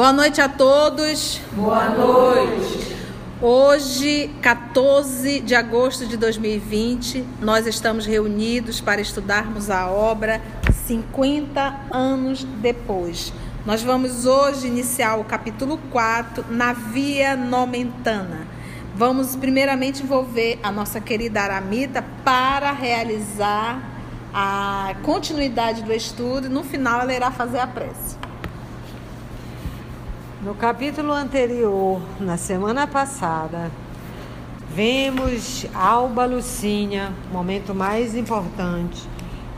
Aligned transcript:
Boa 0.00 0.14
noite 0.14 0.40
a 0.40 0.48
todos. 0.48 1.42
Boa 1.52 1.90
noite. 1.90 2.96
Hoje, 3.38 4.30
14 4.40 5.40
de 5.40 5.54
agosto 5.54 6.06
de 6.06 6.16
2020, 6.16 7.22
nós 7.42 7.66
estamos 7.66 8.06
reunidos 8.06 8.80
para 8.80 9.02
estudarmos 9.02 9.68
a 9.68 9.90
obra 9.90 10.40
50 10.86 11.80
anos 11.90 12.44
depois. 12.62 13.30
Nós 13.66 13.82
vamos 13.82 14.24
hoje 14.24 14.68
iniciar 14.68 15.16
o 15.16 15.24
capítulo 15.24 15.78
4 15.90 16.46
na 16.48 16.72
Via 16.72 17.36
Nomentana. 17.36 18.48
Vamos 18.94 19.36
primeiramente 19.36 20.02
envolver 20.02 20.58
a 20.62 20.72
nossa 20.72 20.98
querida 20.98 21.42
Aramita 21.42 22.02
para 22.24 22.72
realizar 22.72 23.78
a 24.32 24.94
continuidade 25.02 25.82
do 25.82 25.92
estudo 25.92 26.46
e 26.46 26.48
no 26.48 26.64
final 26.64 27.02
ela 27.02 27.12
irá 27.12 27.30
fazer 27.30 27.58
a 27.58 27.66
prece. 27.66 28.29
No 30.42 30.54
capítulo 30.54 31.12
anterior, 31.12 32.00
na 32.18 32.38
semana 32.38 32.86
passada, 32.86 33.70
vemos 34.74 35.66
Alba 35.74 36.24
Lucinha, 36.24 37.12
momento 37.30 37.74
mais 37.74 38.14
importante, 38.16 39.06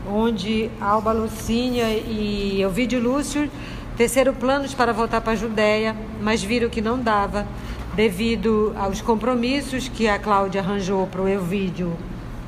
onde 0.05 0.69
Alba 0.81 1.13
Lucinha 1.13 1.89
e 1.89 2.61
Elvídio 2.61 2.99
Lúcio 2.99 3.49
teceram 3.95 4.33
planos 4.33 4.73
para 4.73 4.91
voltar 4.91 5.21
para 5.21 5.31
a 5.31 5.35
Judéia, 5.37 5.95
mas 6.21 6.43
viram 6.43 6.69
que 6.69 6.81
não 6.81 6.99
dava, 6.99 7.47
devido 7.95 8.73
aos 8.75 9.01
compromissos 9.01 9.87
que 9.87 10.09
a 10.09 10.19
Cláudia 10.19 10.59
arranjou 10.59 11.07
para 11.07 11.21
o 11.21 11.29
Elvídio 11.29 11.93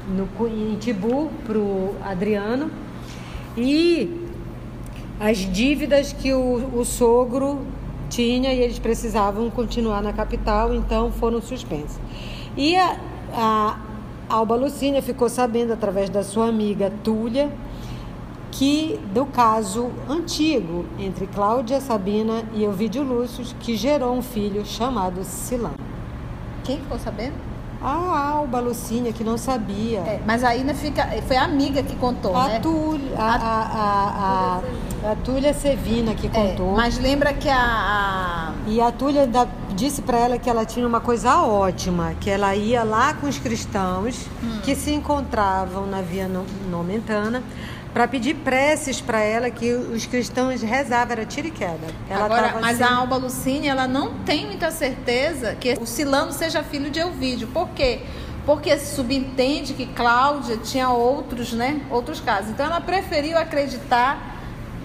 no, 0.09 0.27
em 0.45 0.75
Tibu, 0.75 1.31
para 1.47 1.57
o 1.57 1.95
Adriano, 2.03 2.69
e 3.55 4.27
as 5.21 5.37
dívidas 5.37 6.11
que 6.11 6.33
o, 6.33 6.77
o 6.77 6.83
sogro 6.83 7.65
tinha 8.09 8.53
e 8.53 8.59
eles 8.59 8.79
precisavam 8.79 9.49
continuar 9.49 10.01
na 10.01 10.13
capital, 10.13 10.73
então 10.73 11.11
foram 11.11 11.41
suspensos. 11.41 11.99
E 12.57 12.75
a, 12.75 12.97
a 13.33 13.77
Alba 14.29 14.55
Lucínia 14.55 15.01
ficou 15.01 15.29
sabendo 15.29 15.73
através 15.73 16.09
da 16.09 16.23
sua 16.23 16.47
amiga 16.47 16.91
Túlia 17.03 17.51
que 18.51 18.97
do 19.13 19.25
caso 19.25 19.91
antigo 20.09 20.85
entre 20.97 21.27
Cláudia 21.27 21.81
Sabina 21.81 22.43
e 22.53 22.65
Ovidio 22.65 23.03
Lúcio, 23.03 23.43
que 23.59 23.75
gerou 23.75 24.15
um 24.15 24.21
filho 24.21 24.65
chamado 24.65 25.23
Silão. 25.25 25.73
Quem 26.63 26.77
ficou 26.77 26.97
sabendo? 26.97 27.33
A 27.81 28.29
Alba 28.29 28.61
Lucínia, 28.61 29.11
que 29.11 29.23
não 29.23 29.37
sabia. 29.37 29.99
É, 29.99 30.21
mas 30.25 30.43
ainda 30.43 30.73
fica. 30.73 31.05
Foi 31.27 31.35
a 31.35 31.43
amiga 31.43 31.83
que 31.83 31.95
contou, 31.97 32.35
a 32.35 32.47
né? 32.47 32.59
Túlia, 32.61 33.15
a, 33.17 33.35
a, 33.35 33.61
a, 33.61 34.57
a, 34.57 34.61
a 35.11 35.15
Túlia 35.15 35.53
Sevina 35.53 36.13
que 36.15 36.27
É, 36.27 36.29
contou. 36.29 36.73
mas 36.75 36.97
lembra 36.97 37.33
que 37.33 37.49
a. 37.49 37.57
a- 37.57 38.51
E 38.67 38.81
a 38.81 38.91
Túlia 38.91 39.21
ainda 39.23 39.47
disse 39.75 40.01
para 40.01 40.17
ela 40.17 40.37
que 40.39 40.49
ela 40.49 40.65
tinha 40.65 40.87
uma 40.87 40.99
coisa 40.99 41.37
ótima, 41.41 42.13
que 42.19 42.29
ela 42.29 42.55
ia 42.55 42.83
lá 42.83 43.13
com 43.13 43.27
os 43.27 43.37
cristãos 43.37 44.25
Hum. 44.43 44.59
que 44.63 44.75
se 44.75 44.91
encontravam 44.91 45.85
na 45.85 46.01
Via 46.01 46.27
No- 46.27 46.45
Nomentana 46.69 47.43
para 47.93 48.07
pedir 48.07 48.33
preces 48.35 48.99
para 48.99 49.19
ela 49.21 49.49
que 49.49 49.71
os 49.73 50.05
cristãos 50.05 50.61
rezavam, 50.61 51.11
era 51.13 51.25
tiro 51.25 51.47
e 51.47 51.51
queda. 51.51 51.87
Ela 52.09 52.25
Agora, 52.25 52.55
mas 52.59 52.81
a 52.81 52.93
Alba 52.95 53.17
Lucine, 53.17 53.67
ela 53.67 53.87
não 53.87 54.13
tem 54.25 54.45
muita 54.47 54.71
certeza 54.71 55.55
que 55.55 55.77
o 55.79 55.85
Silano 55.85 56.31
seja 56.33 56.63
filho 56.63 56.89
de 56.89 56.99
Elvídio. 56.99 57.47
Por 57.49 57.69
quê? 57.69 58.01
Porque 58.45 58.77
subentende 58.77 59.73
que 59.73 59.85
Cláudia 59.87 60.57
tinha 60.57 60.89
outros, 60.89 61.53
né? 61.53 61.81
Outros 61.89 62.19
casos. 62.19 62.49
Então 62.51 62.65
ela 62.65 62.81
preferiu 62.81 63.37
acreditar 63.37 64.34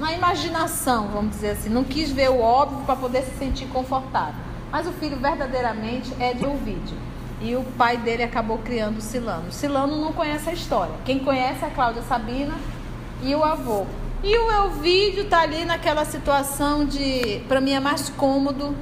na 0.00 0.12
imaginação, 0.12 1.08
vamos 1.08 1.32
dizer 1.32 1.50
assim. 1.50 1.68
Não 1.68 1.84
quis 1.84 2.10
ver 2.10 2.30
o 2.30 2.40
óbvio 2.40 2.84
para 2.84 2.96
poder 2.96 3.22
se 3.22 3.38
sentir 3.38 3.66
confortável. 3.66 4.34
Mas 4.72 4.86
o 4.86 4.92
filho 4.92 5.16
verdadeiramente 5.16 6.12
é 6.18 6.32
de 6.32 6.44
Elvídio. 6.44 6.96
E 7.40 7.56
o 7.56 7.62
pai 7.62 7.96
dele 7.96 8.22
acabou 8.22 8.58
criando 8.58 8.98
o 8.98 9.00
Silano. 9.00 9.48
O 9.48 9.52
Silano 9.52 9.96
não 9.96 10.12
conhece 10.12 10.50
a 10.50 10.52
história. 10.52 10.94
Quem 11.04 11.18
conhece 11.18 11.64
é 11.64 11.68
a 11.68 11.70
Cláudia 11.70 12.02
Sabina 12.02 12.54
e 13.22 13.34
o 13.34 13.42
avô. 13.42 13.86
E 14.22 14.36
o 14.36 14.50
Elvídio 14.50 15.26
tá 15.28 15.40
ali 15.40 15.64
naquela 15.64 16.04
situação 16.04 16.84
de, 16.84 17.40
para 17.48 17.60
mim 17.60 17.72
é 17.72 17.80
mais 17.80 18.10
cômodo 18.10 18.76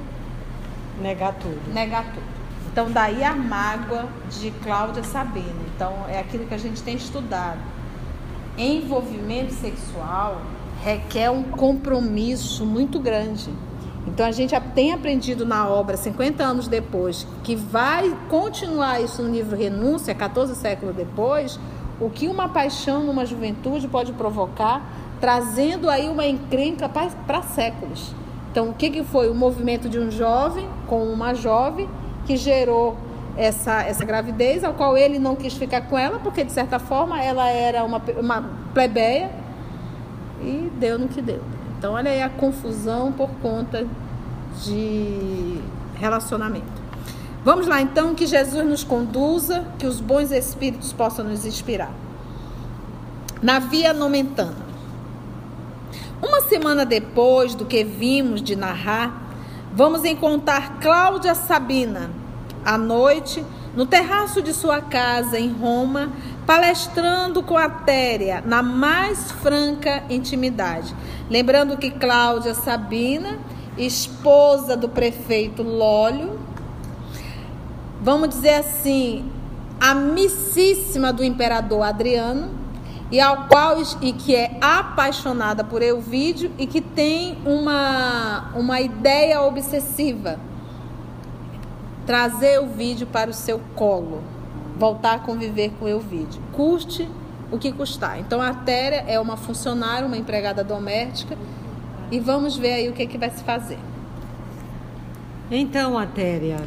negar 1.01 1.33
tudo. 1.35 1.73
negar 1.73 2.03
tudo. 2.03 2.39
Então 2.71 2.91
daí 2.91 3.23
a 3.23 3.33
mágoa 3.33 4.09
de 4.29 4.51
Cláudia 4.63 5.03
Sabina. 5.03 5.61
Então 5.73 6.05
é 6.09 6.19
aquilo 6.19 6.45
que 6.45 6.53
a 6.53 6.57
gente 6.57 6.83
tem 6.83 6.95
estudado. 6.95 7.59
Envolvimento 8.57 9.53
sexual 9.53 10.41
requer 10.83 11.29
um 11.29 11.43
compromisso 11.43 12.65
muito 12.65 12.99
grande. 12.99 13.49
Então 14.07 14.25
a 14.25 14.31
gente 14.31 14.57
tem 14.73 14.93
aprendido 14.93 15.45
na 15.45 15.67
obra 15.67 15.97
50 15.97 16.43
anos 16.43 16.67
depois, 16.67 17.27
que 17.43 17.55
vai 17.55 18.15
continuar 18.29 19.01
isso 19.01 19.21
no 19.21 19.29
livro 19.29 19.55
Renúncia, 19.55 20.15
14 20.15 20.55
séculos 20.55 20.95
depois, 20.95 21.59
o 21.99 22.09
que 22.09 22.27
uma 22.27 22.49
paixão 22.49 23.03
numa 23.03 23.25
juventude 23.25 23.87
pode 23.87 24.13
provocar, 24.13 24.81
trazendo 25.19 25.89
aí 25.89 26.07
uma 26.07 26.25
encrenca 26.25 26.87
para 26.89 27.41
séculos. 27.41 28.13
Então, 28.51 28.69
o 28.69 28.73
que, 28.73 28.89
que 28.89 29.03
foi? 29.03 29.29
O 29.29 29.35
movimento 29.35 29.87
de 29.89 29.99
um 29.99 30.09
jovem 30.09 30.67
com 30.87 31.03
uma 31.03 31.33
jovem 31.33 31.87
que 32.25 32.35
gerou 32.35 32.97
essa, 33.37 33.83
essa 33.83 34.03
gravidez, 34.03 34.63
ao 34.63 34.73
qual 34.73 34.97
ele 34.97 35.19
não 35.19 35.35
quis 35.35 35.53
ficar 35.53 35.81
com 35.81 35.97
ela, 35.97 36.19
porque 36.19 36.43
de 36.43 36.51
certa 36.51 36.79
forma 36.79 37.21
ela 37.21 37.47
era 37.47 37.83
uma, 37.83 38.01
uma 38.19 38.49
plebeia 38.73 39.29
e 40.41 40.71
deu 40.79 40.97
no 40.97 41.07
que 41.07 41.21
deu. 41.21 41.41
Então, 41.77 41.93
olha 41.93 42.11
aí 42.11 42.21
a 42.21 42.29
confusão 42.29 43.11
por 43.11 43.29
conta 43.41 43.87
de 44.63 45.61
relacionamento. 45.95 46.79
Vamos 47.43 47.67
lá 47.67 47.81
então, 47.81 48.13
que 48.13 48.27
Jesus 48.27 48.65
nos 48.65 48.83
conduza, 48.83 49.65
que 49.77 49.87
os 49.87 50.01
bons 50.01 50.31
espíritos 50.31 50.91
possam 50.91 51.23
nos 51.23 51.45
inspirar. 51.45 51.91
Na 53.41 53.59
via 53.59 53.93
nomentana. 53.93 54.67
Uma 56.21 56.41
semana 56.41 56.85
depois 56.85 57.55
do 57.55 57.63
que 57.63 57.81
vimos 57.83 58.41
de 58.41 58.57
narrar, 58.57 59.31
vamos 59.73 60.03
encontrar 60.03 60.79
Cláudia 60.79 61.33
Sabina, 61.33 62.11
à 62.65 62.77
noite, 62.77 63.45
no 63.73 63.85
terraço 63.85 64.41
de 64.41 64.53
sua 64.53 64.81
casa 64.81 65.39
em 65.39 65.49
Roma, 65.49 66.11
palestrando 66.49 67.43
com 67.43 67.55
a 67.55 67.69
Téria 67.69 68.41
na 68.43 68.63
mais 68.63 69.29
franca 69.33 70.01
intimidade. 70.09 70.95
Lembrando 71.29 71.77
que 71.77 71.91
Cláudia 71.91 72.55
Sabina, 72.55 73.37
esposa 73.77 74.75
do 74.75 74.89
prefeito 74.89 75.61
Lólio, 75.61 76.39
vamos 78.01 78.29
dizer 78.29 78.55
assim, 78.55 79.31
amicíssima 79.79 81.13
do 81.13 81.23
imperador 81.23 81.83
Adriano, 81.83 82.49
e 83.11 83.21
ao 83.21 83.45
qual 83.45 83.77
e 84.01 84.11
que 84.11 84.35
é 84.35 84.57
apaixonada 84.59 85.63
por 85.63 85.83
Elvídio 85.83 86.51
e 86.57 86.65
que 86.65 86.81
tem 86.81 87.37
uma, 87.45 88.49
uma 88.55 88.81
ideia 88.81 89.39
obsessiva 89.43 90.39
trazer 92.07 92.59
o 92.59 92.65
vídeo 92.65 93.05
para 93.05 93.29
o 93.29 93.33
seu 93.33 93.61
colo, 93.75 94.23
voltar 94.79 95.13
a 95.15 95.19
conviver 95.19 95.71
com 95.79 95.93
o 95.93 95.99
vídeo, 95.99 96.41
custe 96.53 97.07
o 97.51 97.59
que 97.59 97.71
custar. 97.71 98.19
Então 98.19 98.41
a 98.41 98.53
Téria 98.53 99.03
é 99.07 99.19
uma 99.19 99.37
funcionária, 99.37 100.07
uma 100.07 100.17
empregada 100.17 100.63
doméstica 100.63 101.37
e 102.09 102.19
vamos 102.19 102.57
ver 102.57 102.73
aí 102.73 102.89
o 102.89 102.93
que, 102.93 103.05
que 103.05 103.17
vai 103.17 103.29
se 103.29 103.43
fazer. 103.43 103.77
Então, 105.51 105.97
Atéria, 105.97 106.57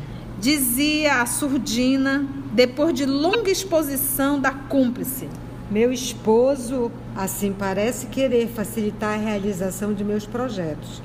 Dizia 0.43 1.23
a 1.23 1.27
surdina, 1.27 2.27
depois 2.53 2.93
de 2.95 3.07
longa 3.07 3.49
exposição 3.49 4.41
da 4.41 4.51
cúmplice. 4.51 5.29
meu 5.71 5.93
esposo, 5.93 6.91
assim 7.15 7.55
parece 7.57 8.07
querer 8.07 8.49
facilitar 8.49 9.15
a 9.15 9.23
realização 9.23 9.95
de 9.95 10.03
meus 10.03 10.27
projetos. 10.27 11.01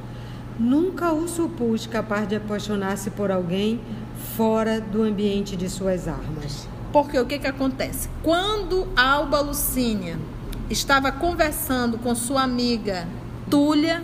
Nunca 0.60 1.14
o 1.14 1.28
supus 1.28 1.86
capaz 1.86 2.28
de 2.28 2.36
apaixonar-se 2.36 3.12
por 3.12 3.30
alguém 3.30 3.80
fora 4.36 4.82
do 4.82 5.04
ambiente 5.04 5.56
de 5.56 5.70
suas 5.70 6.08
armas. 6.08 6.68
Porque 6.98 7.20
o 7.20 7.28
que, 7.28 7.38
que 7.38 7.46
acontece? 7.46 8.10
Quando 8.24 8.88
Alba 8.96 9.40
Lucínia 9.40 10.18
estava 10.68 11.12
conversando 11.12 12.00
com 12.00 12.16
sua 12.16 12.42
amiga 12.42 13.08
Túlia, 13.52 14.04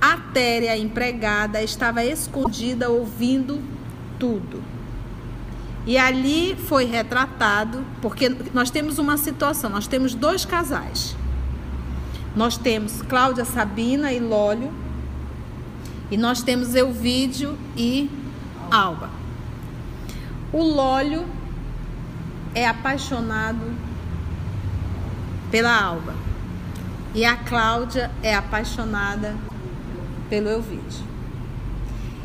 a 0.00 0.16
Téria, 0.32 0.78
empregada, 0.78 1.60
estava 1.60 2.04
escondida 2.04 2.88
ouvindo 2.88 3.60
tudo. 4.16 4.62
E 5.84 5.98
ali 5.98 6.54
foi 6.54 6.84
retratado, 6.84 7.84
porque 8.00 8.28
nós 8.54 8.70
temos 8.70 9.00
uma 9.00 9.16
situação, 9.16 9.68
nós 9.68 9.88
temos 9.88 10.14
dois 10.14 10.44
casais. 10.44 11.16
Nós 12.36 12.56
temos 12.56 13.02
Cláudia 13.02 13.44
Sabina 13.44 14.12
e 14.12 14.20
Lólio, 14.20 14.72
e 16.12 16.16
nós 16.16 16.44
temos 16.44 16.76
Elvídio 16.76 17.58
e 17.76 18.08
Alba. 18.70 19.10
O 20.52 20.62
Lólio 20.62 21.26
é 22.54 22.66
apaixonado 22.66 23.74
pela 25.50 25.76
Alba. 25.76 26.14
E 27.14 27.24
a 27.24 27.36
Cláudia 27.36 28.10
é 28.22 28.34
apaixonada 28.34 29.34
pelo 30.28 30.48
Elvídio. 30.48 31.04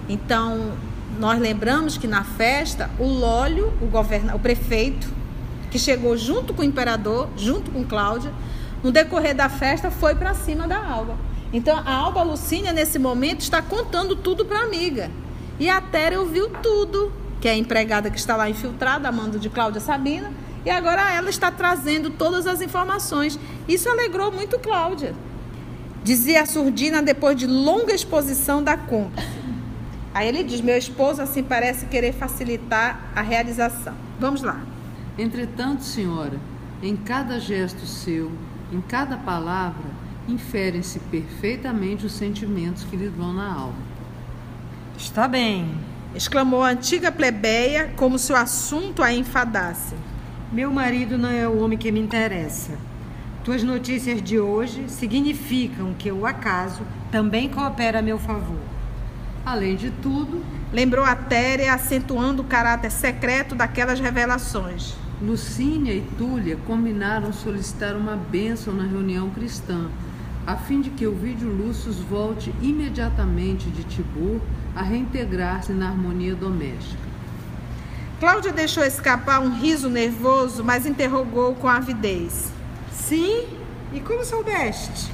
Então, 0.07 0.73
nós 1.19 1.39
lembramos 1.39 1.97
que 1.97 2.07
na 2.07 2.23
festa, 2.23 2.89
o 2.97 3.05
Lólio, 3.05 3.71
o, 3.81 3.85
governa, 3.85 4.35
o 4.35 4.39
prefeito, 4.39 5.07
que 5.69 5.77
chegou 5.77 6.17
junto 6.17 6.53
com 6.53 6.61
o 6.61 6.65
imperador, 6.65 7.29
junto 7.37 7.69
com 7.69 7.83
Cláudia, 7.83 8.33
no 8.83 8.91
decorrer 8.91 9.35
da 9.35 9.49
festa 9.49 9.91
foi 9.91 10.15
para 10.15 10.33
cima 10.33 10.67
da 10.67 10.83
Alba. 10.83 11.15
Então, 11.51 11.77
a 11.77 11.91
Alba 11.91 12.23
Lucínia, 12.23 12.71
nesse 12.71 12.97
momento, 12.97 13.41
está 13.41 13.61
contando 13.61 14.15
tudo 14.15 14.45
para 14.45 14.59
a 14.59 14.63
amiga. 14.63 15.11
E 15.59 15.69
a 15.69 15.81
Téria 15.81 16.19
ouviu 16.19 16.49
tudo, 16.49 17.11
que 17.41 17.47
é 17.47 17.51
a 17.51 17.57
empregada 17.57 18.09
que 18.09 18.17
está 18.19 18.35
lá 18.35 18.49
infiltrada, 18.49 19.07
a 19.07 19.11
mando 19.11 19.39
de 19.39 19.49
Cláudia 19.49 19.81
Sabina, 19.81 20.31
e 20.65 20.69
agora 20.69 21.11
ela 21.11 21.29
está 21.29 21.51
trazendo 21.51 22.09
todas 22.09 22.45
as 22.45 22.61
informações. 22.61 23.39
Isso 23.67 23.89
alegrou 23.89 24.31
muito 24.31 24.59
Cláudia. 24.59 25.15
Dizia 26.03 26.41
a 26.41 26.45
surdina 26.45 27.01
depois 27.01 27.37
de 27.37 27.47
longa 27.47 27.93
exposição 27.93 28.63
da 28.63 28.75
compra. 28.75 29.23
Aí 30.13 30.27
ele 30.27 30.43
diz: 30.43 30.61
Meu 30.61 30.77
esposo 30.77 31.21
assim 31.21 31.43
parece 31.43 31.85
querer 31.85 32.13
facilitar 32.13 33.11
a 33.15 33.21
realização. 33.21 33.93
Vamos 34.19 34.41
lá. 34.41 34.61
Entretanto, 35.17 35.83
senhora, 35.83 36.39
em 36.81 36.95
cada 36.95 37.39
gesto 37.39 37.85
seu, 37.85 38.31
em 38.71 38.81
cada 38.81 39.17
palavra, 39.17 39.89
inferem-se 40.27 40.99
perfeitamente 40.99 42.05
os 42.05 42.13
sentimentos 42.13 42.83
que 42.83 42.95
lhe 42.95 43.07
vão 43.07 43.33
na 43.33 43.53
alma. 43.53 43.89
Está 44.97 45.27
bem, 45.27 45.73
exclamou 46.15 46.63
a 46.63 46.69
antiga 46.69 47.11
plebeia, 47.11 47.91
como 47.95 48.17
se 48.17 48.31
o 48.31 48.35
assunto 48.35 49.03
a 49.03 49.13
enfadasse. 49.13 49.95
Meu 50.51 50.71
marido 50.71 51.17
não 51.17 51.29
é 51.29 51.47
o 51.47 51.59
homem 51.59 51.77
que 51.77 51.91
me 51.91 51.99
interessa. 51.99 52.71
Tuas 53.43 53.63
notícias 53.63 54.21
de 54.21 54.39
hoje 54.39 54.85
significam 54.87 55.93
que 55.97 56.11
o 56.11 56.25
acaso 56.25 56.81
também 57.11 57.47
coopera 57.49 57.99
a 57.99 58.01
meu 58.01 58.17
favor. 58.17 58.59
Além 59.45 59.75
de 59.75 59.89
tudo, 59.89 60.43
lembrou 60.71 61.05
a 61.05 61.15
Téria, 61.15 61.73
acentuando 61.73 62.41
o 62.41 62.45
caráter 62.45 62.91
secreto 62.91 63.55
daquelas 63.55 63.99
revelações. 63.99 64.95
Lucínia 65.21 65.93
e 65.93 66.01
Túlia 66.17 66.57
combinaram 66.67 67.33
solicitar 67.33 67.95
uma 67.95 68.15
bênção 68.15 68.73
na 68.73 68.83
reunião 68.83 69.29
cristã, 69.29 69.89
a 70.45 70.55
fim 70.55 70.81
de 70.81 70.89
que 70.89 71.05
o 71.05 71.15
vídeo 71.15 71.49
Lúcius 71.49 71.97
volte 71.97 72.53
imediatamente 72.61 73.69
de 73.69 73.83
Tibur 73.83 74.39
a 74.75 74.81
reintegrar-se 74.81 75.71
na 75.73 75.89
harmonia 75.89 76.35
doméstica. 76.35 77.09
Cláudia 78.19 78.51
deixou 78.51 78.83
escapar 78.83 79.39
um 79.39 79.57
riso 79.57 79.89
nervoso, 79.89 80.63
mas 80.63 80.85
interrogou 80.85 81.55
com 81.55 81.67
avidez. 81.67 82.51
Sim? 82.91 83.47
E 83.93 83.99
como 83.99 84.25
soubeste? 84.25 85.11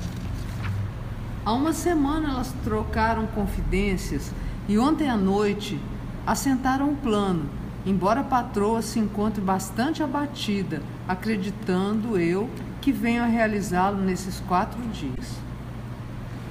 Há 1.45 1.53
uma 1.53 1.71
semana 1.71 2.31
elas 2.31 2.53
trocaram 2.63 3.27
confidências 3.27 4.31
e 4.67 4.79
ontem 4.79 5.07
à 5.07 5.15
noite 5.15 5.79
assentaram 6.25 6.89
um 6.89 6.95
plano, 6.95 7.47
embora 7.85 8.21
a 8.21 8.23
patroa 8.23 8.81
se 8.81 8.97
encontre 8.97 9.39
bastante 9.39 10.01
abatida, 10.01 10.81
acreditando 11.07 12.17
eu 12.17 12.49
que 12.85 12.91
venho 12.91 13.23
a 13.23 13.25
realizá-lo 13.25 13.99
nesses 13.99 14.39
quatro 14.41 14.79
dias. 14.89 15.39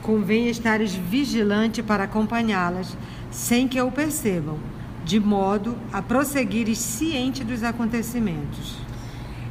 Convém 0.03 0.49
estares 0.49 0.93
vigilante 0.93 1.81
para 1.81 2.03
acompanhá-las, 2.03 2.97
sem 3.31 3.69
que 3.69 3.81
o 3.81 3.93
percebam, 3.93 4.59
de 5.05 5.21
modo 5.21 5.79
a 5.93 6.03
prosseguires 6.03 6.79
ciente 6.79 7.45
dos 7.45 7.63
acontecimentos. 7.63 8.79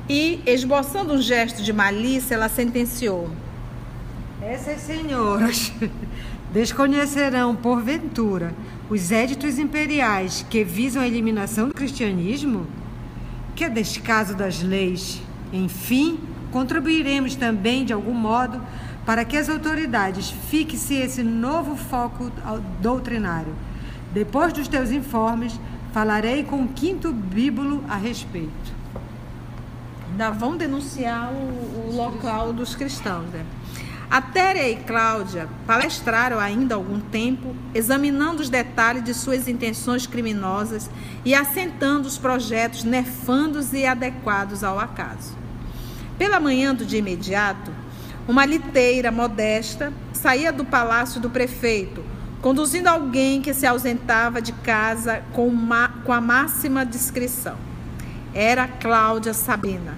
E, 0.10 0.42
esboçando 0.46 1.14
um 1.14 1.22
gesto 1.22 1.64
de 1.64 1.72
malícia, 1.72 2.36
ela 2.36 2.50
sentenciou: 2.50 3.32
Essas 4.42 4.82
senhoras 4.82 5.72
desconhecerão, 6.52 7.56
porventura, 7.56 8.54
os 8.90 9.10
éditos 9.10 9.58
imperiais 9.58 10.46
que 10.50 10.66
visam 10.66 11.02
a 11.02 11.08
eliminação 11.08 11.70
do 11.70 11.74
cristianismo? 11.74 12.68
Que 13.56 13.64
é 13.64 13.70
descaso 13.70 14.36
das 14.36 14.62
leis. 14.62 15.22
Enfim, 15.54 16.20
contribuiremos 16.54 17.36
também, 17.36 17.84
de 17.84 17.92
algum 17.92 18.14
modo, 18.14 18.62
para 19.06 19.26
que 19.26 19.36
as 19.36 19.50
autoridades 19.50 20.30
fixem 20.30 21.02
esse 21.02 21.22
novo 21.22 21.76
foco 21.76 22.32
doutrinário 22.80 23.54
depois 24.14 24.54
dos 24.54 24.68
teus 24.68 24.92
informes, 24.92 25.60
falarei 25.92 26.44
com 26.44 26.64
o 26.64 26.68
quinto 26.68 27.12
bíbulo 27.12 27.84
a 27.90 27.96
respeito. 27.96 28.74
Ainda 30.12 30.30
vão 30.30 30.56
denunciar 30.56 31.34
o, 31.34 31.90
o 31.90 31.96
local 31.96 32.54
dos 32.54 32.76
cristãos, 32.76 33.26
né? 33.32 33.44
A 34.12 34.22
Téria 34.22 34.70
e 34.70 34.76
Cláudia 34.76 35.50
palestraram 35.66 36.40
ainda 36.40 36.76
algum 36.76 37.00
tempo, 37.00 37.56
examinando 37.74 38.44
os 38.44 38.50
detalhes 38.50 39.04
de 39.04 39.16
suas 39.16 39.48
intenções 39.48 40.06
criminosas 40.06 40.88
e 41.26 41.34
assentando 41.34 42.08
os 42.08 42.16
projetos 42.16 42.84
nefandos 42.84 43.74
e 43.74 43.88
adequados 43.88 44.64
ao 44.64 44.78
acaso. 44.78 45.36
Pela 46.18 46.40
manhã 46.40 46.74
do 46.74 46.86
dia 46.86 47.00
imediato, 47.00 47.72
uma 48.28 48.46
liteira 48.46 49.12
modesta 49.12 49.92
saía 50.14 50.54
do 50.54 50.64
palácio 50.64 51.20
do 51.20 51.30
prefeito, 51.30 52.04
conduzindo 52.42 52.88
alguém 52.88 53.42
que 53.42 53.54
se 53.54 53.66
ausentava 53.66 54.42
de 54.42 54.52
casa 54.52 55.24
com, 55.34 55.48
uma, 55.48 55.90
com 56.06 56.14
a 56.14 56.22
máxima 56.22 56.86
discrição. 56.86 57.58
Era 58.34 58.68
Cláudia 58.68 59.34
Sabina, 59.34 59.98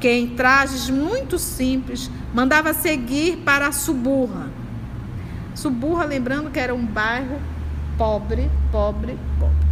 que 0.00 0.08
em 0.08 0.28
trajes 0.28 0.88
muito 0.88 1.38
simples 1.38 2.10
mandava 2.32 2.72
seguir 2.72 3.38
para 3.38 3.68
a 3.68 3.72
Suburra. 3.72 4.48
Suburra, 5.54 6.04
lembrando 6.04 6.50
que 6.50 6.58
era 6.58 6.74
um 6.74 6.84
bairro 6.84 7.40
pobre, 7.96 8.50
pobre, 8.70 9.18
pobre. 9.38 9.66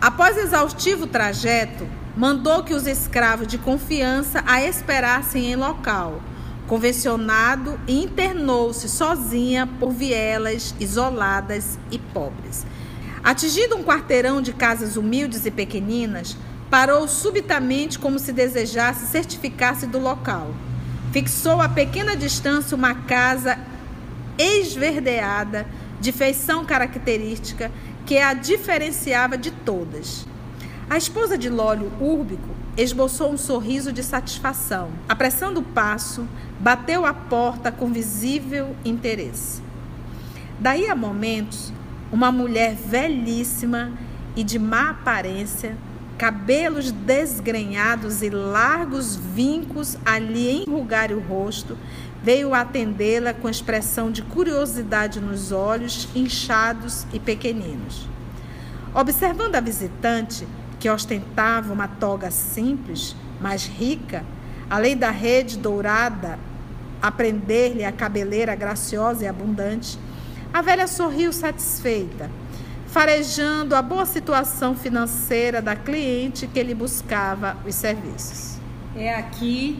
Após 0.00 0.36
exaustivo 0.36 1.06
trajeto, 1.06 1.86
mandou 2.18 2.62
que 2.62 2.74
os 2.74 2.86
escravos 2.86 3.46
de 3.46 3.56
confiança 3.56 4.42
a 4.44 4.62
esperassem 4.62 5.52
em 5.52 5.56
local 5.56 6.20
convencionado 6.68 7.80
e 7.88 8.04
internou-se 8.04 8.88
sozinha 8.88 9.66
por 9.66 9.90
vielas 9.90 10.74
isoladas 10.78 11.78
e 11.90 11.98
pobres. 11.98 12.66
Atingindo 13.24 13.74
um 13.74 13.82
quarteirão 13.82 14.42
de 14.42 14.52
casas 14.52 14.96
humildes 14.96 15.46
e 15.46 15.50
pequeninas, 15.50 16.36
parou 16.70 17.08
subitamente 17.08 17.98
como 17.98 18.18
se 18.18 18.32
desejasse 18.32 19.06
certificar-se 19.06 19.86
do 19.86 19.98
local. 19.98 20.54
Fixou 21.10 21.60
a 21.60 21.70
pequena 21.70 22.14
distância 22.14 22.76
uma 22.76 22.94
casa 22.94 23.58
esverdeada, 24.36 25.66
de 26.00 26.12
feição 26.12 26.64
característica, 26.64 27.72
que 28.04 28.18
a 28.18 28.34
diferenciava 28.34 29.38
de 29.38 29.50
todas. 29.50 30.26
A 30.90 30.96
esposa 30.96 31.36
de 31.36 31.50
Lólio 31.50 31.92
Úrbico 32.00 32.48
esboçou 32.74 33.30
um 33.30 33.36
sorriso 33.36 33.92
de 33.92 34.02
satisfação. 34.02 34.88
Apressando 35.06 35.60
o 35.60 35.62
passo, 35.62 36.26
bateu 36.58 37.04
a 37.04 37.12
porta 37.12 37.70
com 37.70 37.92
visível 37.92 38.74
interesse. 38.82 39.60
Daí 40.58 40.88
a 40.88 40.94
momentos, 40.96 41.74
uma 42.10 42.32
mulher 42.32 42.74
velhíssima 42.74 43.92
e 44.34 44.42
de 44.42 44.58
má 44.58 44.88
aparência, 44.88 45.76
cabelos 46.16 46.90
desgrenhados 46.90 48.22
e 48.22 48.30
largos 48.30 49.14
vincos 49.14 49.98
ali 50.06 50.62
enrugar 50.62 51.12
o 51.12 51.20
rosto, 51.20 51.76
veio 52.22 52.54
atendê-la 52.54 53.34
com 53.34 53.46
expressão 53.46 54.10
de 54.10 54.22
curiosidade 54.22 55.20
nos 55.20 55.52
olhos 55.52 56.08
inchados 56.14 57.06
e 57.12 57.20
pequeninos. 57.20 58.08
Observando 58.94 59.54
a 59.54 59.60
visitante, 59.60 60.46
que 60.78 60.88
ostentava 60.88 61.72
uma 61.72 61.88
toga 61.88 62.30
simples, 62.30 63.16
mas 63.40 63.66
rica, 63.66 64.24
além 64.68 64.96
da 64.96 65.10
rede 65.10 65.58
dourada 65.58 66.38
a 67.00 67.10
prender-lhe 67.10 67.84
a 67.84 67.92
cabeleira 67.92 68.54
graciosa 68.54 69.24
e 69.24 69.28
abundante, 69.28 69.98
a 70.52 70.62
velha 70.62 70.86
sorriu 70.86 71.32
satisfeita, 71.32 72.30
farejando 72.86 73.76
a 73.76 73.82
boa 73.82 74.06
situação 74.06 74.74
financeira 74.74 75.60
da 75.60 75.76
cliente 75.76 76.46
que 76.46 76.62
lhe 76.62 76.74
buscava 76.74 77.56
os 77.66 77.74
serviços. 77.74 78.58
É 78.96 79.14
aqui, 79.14 79.78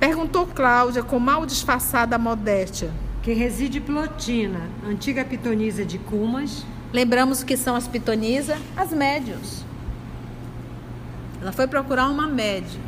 perguntou 0.00 0.46
Cláudia 0.46 1.02
com 1.02 1.18
mal 1.18 1.46
disfarçada 1.46 2.18
modéstia, 2.18 2.90
que 3.22 3.32
reside 3.32 3.80
Plotina, 3.80 4.68
antiga 4.86 5.24
pitonisa 5.24 5.84
de 5.84 5.98
Cumas. 5.98 6.64
Lembramos 6.92 7.42
que 7.42 7.56
são 7.56 7.74
as 7.74 7.88
pitonisas, 7.88 8.58
as 8.76 8.90
médios. 8.90 9.64
Ela 11.44 11.52
foi 11.52 11.66
procurar 11.66 12.08
uma 12.08 12.26
média. 12.26 12.80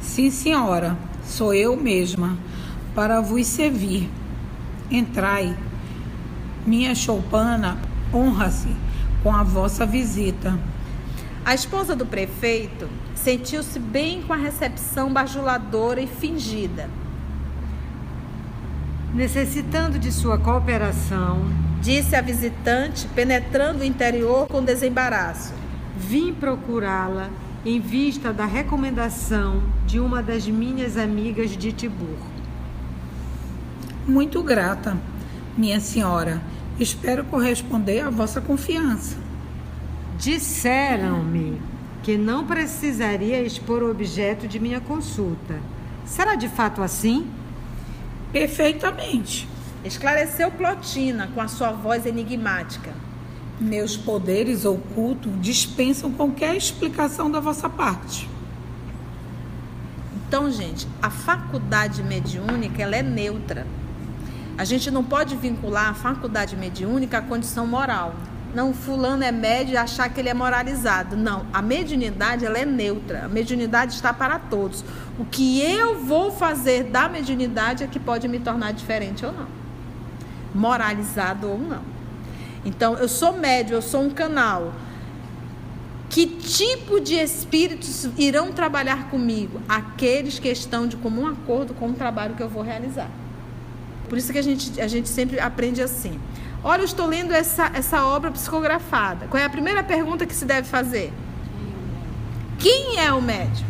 Sim, 0.00 0.30
senhora, 0.30 0.96
sou 1.22 1.52
eu 1.52 1.76
mesma, 1.76 2.34
para 2.94 3.20
vos 3.20 3.46
servir. 3.46 4.08
Entrai. 4.90 5.54
Minha 6.64 6.94
choupana 6.94 7.76
honra-se 8.10 8.74
com 9.22 9.36
a 9.36 9.42
vossa 9.42 9.84
visita. 9.84 10.58
A 11.44 11.54
esposa 11.54 11.94
do 11.94 12.06
prefeito 12.06 12.88
sentiu-se 13.14 13.78
bem 13.78 14.22
com 14.22 14.32
a 14.32 14.36
recepção 14.36 15.12
bajuladora 15.12 16.00
e 16.00 16.06
fingida. 16.06 16.88
necessitando 19.12 19.98
de 19.98 20.10
sua 20.10 20.38
cooperação, 20.38 21.42
disse 21.82 22.16
a 22.16 22.22
visitante, 22.22 23.06
penetrando 23.08 23.80
o 23.80 23.84
interior 23.84 24.46
com 24.46 24.64
desembaraço. 24.64 25.55
Vim 25.96 26.34
procurá-la 26.34 27.30
em 27.64 27.80
vista 27.80 28.32
da 28.32 28.44
recomendação 28.44 29.62
de 29.86 29.98
uma 29.98 30.22
das 30.22 30.46
minhas 30.46 30.96
amigas 30.96 31.56
de 31.56 31.72
Tibur. 31.72 32.18
Muito 34.06 34.42
grata, 34.42 34.96
minha 35.56 35.80
senhora. 35.80 36.40
Espero 36.78 37.24
corresponder 37.24 38.00
à 38.00 38.10
vossa 38.10 38.40
confiança. 38.40 39.16
Disseram-me 40.18 41.60
que 42.02 42.16
não 42.16 42.46
precisaria 42.46 43.42
expor 43.42 43.82
o 43.82 43.90
objeto 43.90 44.46
de 44.46 44.60
minha 44.60 44.80
consulta. 44.80 45.58
Será 46.04 46.34
de 46.34 46.48
fato 46.48 46.82
assim? 46.82 47.26
Perfeitamente. 48.32 49.48
Esclareceu 49.84 50.50
Plotina 50.50 51.28
com 51.34 51.40
a 51.40 51.48
sua 51.48 51.72
voz 51.72 52.06
enigmática. 52.06 53.05
Meus 53.58 53.96
poderes 53.96 54.64
ocultos 54.66 55.32
dispensam 55.40 56.12
qualquer 56.12 56.54
explicação 56.56 57.30
da 57.30 57.40
vossa 57.40 57.68
parte. 57.68 58.28
Então, 60.28 60.50
gente, 60.50 60.86
a 61.00 61.08
faculdade 61.08 62.02
mediúnica 62.02 62.82
ela 62.82 62.96
é 62.96 63.02
neutra. 63.02 63.66
A 64.58 64.64
gente 64.64 64.90
não 64.90 65.02
pode 65.02 65.36
vincular 65.36 65.88
a 65.88 65.94
faculdade 65.94 66.56
mediúnica 66.56 67.18
à 67.18 67.22
condição 67.22 67.66
moral. 67.66 68.14
Não, 68.54 68.74
fulano 68.74 69.22
é 69.22 69.32
médio 69.32 69.74
e 69.74 69.76
achar 69.76 70.08
que 70.08 70.20
ele 70.20 70.28
é 70.28 70.34
moralizado. 70.34 71.16
Não, 71.16 71.46
a 71.52 71.62
mediunidade 71.62 72.44
ela 72.44 72.58
é 72.58 72.64
neutra. 72.64 73.24
A 73.24 73.28
mediunidade 73.28 73.94
está 73.94 74.12
para 74.12 74.38
todos. 74.38 74.84
O 75.18 75.24
que 75.24 75.60
eu 75.60 75.98
vou 76.04 76.30
fazer 76.30 76.84
da 76.84 77.08
mediunidade 77.08 77.84
é 77.84 77.86
que 77.86 78.00
pode 78.00 78.26
me 78.28 78.38
tornar 78.38 78.72
diferente 78.72 79.24
ou 79.24 79.32
não. 79.32 79.46
Moralizado 80.54 81.48
ou 81.48 81.58
não. 81.58 81.95
Então, 82.66 82.94
eu 82.94 83.08
sou 83.08 83.32
médio, 83.32 83.76
eu 83.76 83.82
sou 83.82 84.02
um 84.02 84.10
canal. 84.10 84.74
Que 86.10 86.26
tipo 86.26 86.98
de 86.98 87.14
espíritos 87.14 88.08
irão 88.18 88.50
trabalhar 88.50 89.08
comigo? 89.08 89.60
Aqueles 89.68 90.40
que 90.40 90.48
estão 90.48 90.88
de 90.88 90.96
comum 90.96 91.28
acordo 91.28 91.72
com 91.74 91.90
o 91.90 91.92
trabalho 91.92 92.34
que 92.34 92.42
eu 92.42 92.48
vou 92.48 92.64
realizar. 92.64 93.08
Por 94.08 94.18
isso 94.18 94.32
que 94.32 94.38
a 94.38 94.42
gente, 94.42 94.80
a 94.80 94.88
gente 94.88 95.08
sempre 95.08 95.38
aprende 95.38 95.80
assim. 95.80 96.18
Olha, 96.64 96.80
eu 96.80 96.84
estou 96.84 97.06
lendo 97.06 97.32
essa, 97.32 97.70
essa 97.72 98.04
obra 98.04 98.32
psicografada. 98.32 99.28
Qual 99.28 99.40
é 99.40 99.46
a 99.46 99.50
primeira 99.50 99.84
pergunta 99.84 100.26
que 100.26 100.34
se 100.34 100.44
deve 100.44 100.66
fazer? 100.66 101.12
Quem 102.58 102.98
é 102.98 103.12
o 103.12 103.22
médium? 103.22 103.68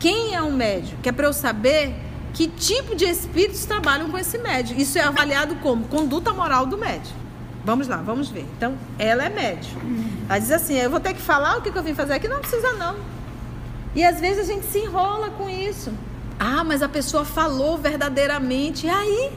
Quem 0.00 0.34
é 0.34 0.40
o 0.40 0.50
médium? 0.50 0.96
Que 1.02 1.10
é 1.10 1.12
para 1.12 1.26
eu 1.26 1.34
saber 1.34 1.94
que 2.32 2.48
tipo 2.48 2.96
de 2.96 3.04
espíritos 3.04 3.66
trabalham 3.66 4.10
com 4.10 4.16
esse 4.16 4.38
médium. 4.38 4.78
Isso 4.78 4.98
é 4.98 5.02
avaliado 5.02 5.56
como 5.56 5.86
conduta 5.88 6.32
moral 6.32 6.64
do 6.64 6.78
médium. 6.78 7.21
Vamos 7.64 7.86
lá, 7.86 7.96
vamos 7.98 8.28
ver. 8.28 8.46
Então, 8.56 8.76
ela 8.98 9.24
é 9.24 9.28
médium. 9.28 9.80
Ela 10.28 10.38
diz 10.38 10.50
assim: 10.50 10.74
eu 10.74 10.90
vou 10.90 11.00
ter 11.00 11.14
que 11.14 11.20
falar 11.20 11.58
o 11.58 11.62
que 11.62 11.76
eu 11.76 11.82
vim 11.82 11.94
fazer 11.94 12.14
aqui? 12.14 12.28
Não 12.28 12.40
precisa, 12.40 12.72
não. 12.72 12.96
E 13.94 14.04
às 14.04 14.20
vezes 14.20 14.48
a 14.48 14.52
gente 14.52 14.66
se 14.66 14.78
enrola 14.78 15.30
com 15.30 15.48
isso. 15.48 15.92
Ah, 16.38 16.64
mas 16.64 16.82
a 16.82 16.88
pessoa 16.88 17.24
falou 17.24 17.78
verdadeiramente. 17.78 18.86
E 18.86 18.90
aí? 18.90 19.32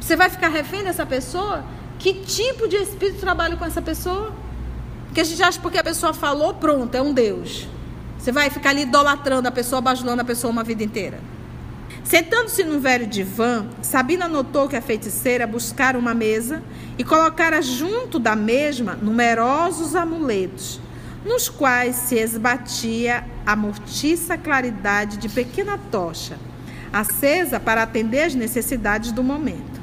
Você 0.00 0.16
vai 0.16 0.28
ficar 0.28 0.48
refém 0.48 0.82
dessa 0.82 1.06
pessoa? 1.06 1.64
Que 1.98 2.14
tipo 2.14 2.66
de 2.66 2.76
espírito 2.76 3.20
trabalha 3.20 3.56
com 3.56 3.64
essa 3.64 3.80
pessoa? 3.80 4.32
Porque 5.06 5.20
a 5.20 5.24
gente 5.24 5.42
acha 5.42 5.60
porque 5.60 5.78
a 5.78 5.84
pessoa 5.84 6.12
falou, 6.12 6.54
pronto, 6.54 6.94
é 6.94 7.02
um 7.02 7.12
Deus. 7.12 7.66
Você 8.18 8.30
vai 8.30 8.50
ficar 8.50 8.70
ali 8.70 8.82
idolatrando 8.82 9.48
a 9.48 9.50
pessoa, 9.50 9.80
bajulando 9.80 10.22
a 10.22 10.24
pessoa 10.24 10.50
uma 10.50 10.62
vida 10.62 10.84
inteira. 10.84 11.20
Sentando-se 12.04 12.64
num 12.64 12.80
velho 12.80 13.06
divã, 13.06 13.66
Sabina 13.82 14.26
notou 14.26 14.68
que 14.68 14.76
a 14.76 14.82
feiticeira 14.82 15.46
buscara 15.46 15.98
uma 15.98 16.14
mesa 16.14 16.62
e 16.98 17.04
colocara 17.04 17.62
junto 17.62 18.18
da 18.18 18.34
mesma 18.34 18.94
numerosos 18.94 19.94
amuletos, 19.94 20.80
nos 21.24 21.48
quais 21.48 21.96
se 21.96 22.16
esbatia 22.16 23.24
a 23.46 23.54
mortiça 23.54 24.36
claridade 24.36 25.18
de 25.18 25.28
pequena 25.28 25.78
tocha, 25.90 26.38
acesa 26.92 27.60
para 27.60 27.82
atender 27.82 28.22
às 28.22 28.34
necessidades 28.34 29.12
do 29.12 29.22
momento. 29.22 29.80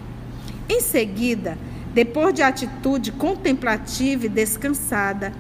Em 0.68 0.82
seguida, 0.82 1.58
depois 1.94 2.34
de 2.34 2.42
atitude 2.42 3.12
contemplativa 3.12 4.26
e 4.26 4.30
descansada, 4.30 5.32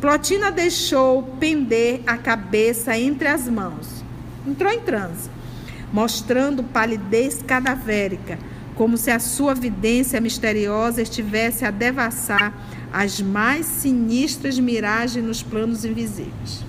Plotina 0.00 0.50
deixou 0.50 1.22
pender 1.38 2.00
a 2.06 2.16
cabeça 2.16 2.96
entre 2.96 3.28
as 3.28 3.46
mãos. 3.46 4.02
Entrou 4.46 4.72
em 4.72 4.80
transe, 4.80 5.28
mostrando 5.92 6.62
palidez 6.62 7.42
cadavérica, 7.42 8.38
como 8.74 8.96
se 8.96 9.10
a 9.10 9.18
sua 9.18 9.54
vidência 9.54 10.20
misteriosa 10.20 11.02
estivesse 11.02 11.64
a 11.64 11.70
devassar 11.70 12.52
as 12.92 13.20
mais 13.20 13.66
sinistras 13.66 14.58
miragens 14.58 15.24
nos 15.24 15.42
planos 15.42 15.84
invisíveis. 15.84 16.64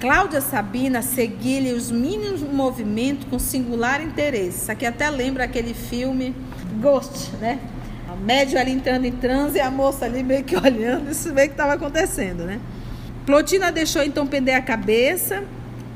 Cláudia 0.00 0.40
Sabina 0.40 1.00
seguia-lhe 1.00 1.72
os 1.72 1.90
mínimos 1.90 2.40
movimentos 2.40 3.28
com 3.30 3.38
singular 3.38 4.02
interesse. 4.02 4.62
Isso 4.62 4.72
aqui 4.72 4.84
até 4.84 5.08
lembra 5.08 5.44
aquele 5.44 5.72
filme 5.74 6.34
Ghost, 6.80 7.30
né? 7.40 7.60
A 8.08 8.16
médio 8.16 8.58
ali 8.58 8.72
entrando 8.72 9.04
em 9.04 9.12
transe 9.12 9.58
e 9.58 9.60
a 9.60 9.70
moça 9.70 10.04
ali 10.04 10.24
meio 10.24 10.42
que 10.42 10.56
olhando, 10.58 11.12
isso 11.12 11.32
meio 11.32 11.46
que 11.46 11.54
estava 11.54 11.74
acontecendo, 11.74 12.44
né? 12.44 12.58
Plotina 13.24 13.70
deixou 13.70 14.02
então 14.02 14.26
pender 14.26 14.56
a 14.56 14.60
cabeça 14.60 15.44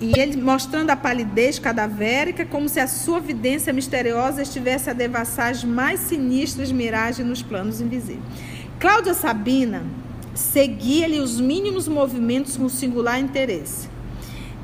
e 0.01 0.19
ele 0.19 0.41
mostrando 0.41 0.91
a 0.91 0.97
palidez 0.97 1.59
cadavérica, 1.59 2.45
como 2.45 2.69
se 2.69 2.79
a 2.79 2.87
sua 2.87 3.19
vidência 3.21 3.73
misteriosa 3.73 4.43
estivesse 4.43 4.91
a 4.91 4.93
devassar 4.93 5.51
as 5.51 5.65
mais 5.65 6.01
sinistras 6.01 6.71
miragens 6.71 7.27
nos 7.27 7.43
planos 7.43 7.81
invisíveis. 7.81 8.25
Cláudia 8.79 9.15
Sabina 9.15 9.85
seguia-lhe 10.35 11.19
os 11.19 11.41
mínimos 11.41 11.89
movimentos 11.89 12.57
com 12.57 12.69
singular 12.69 13.19
interesse. 13.19 13.89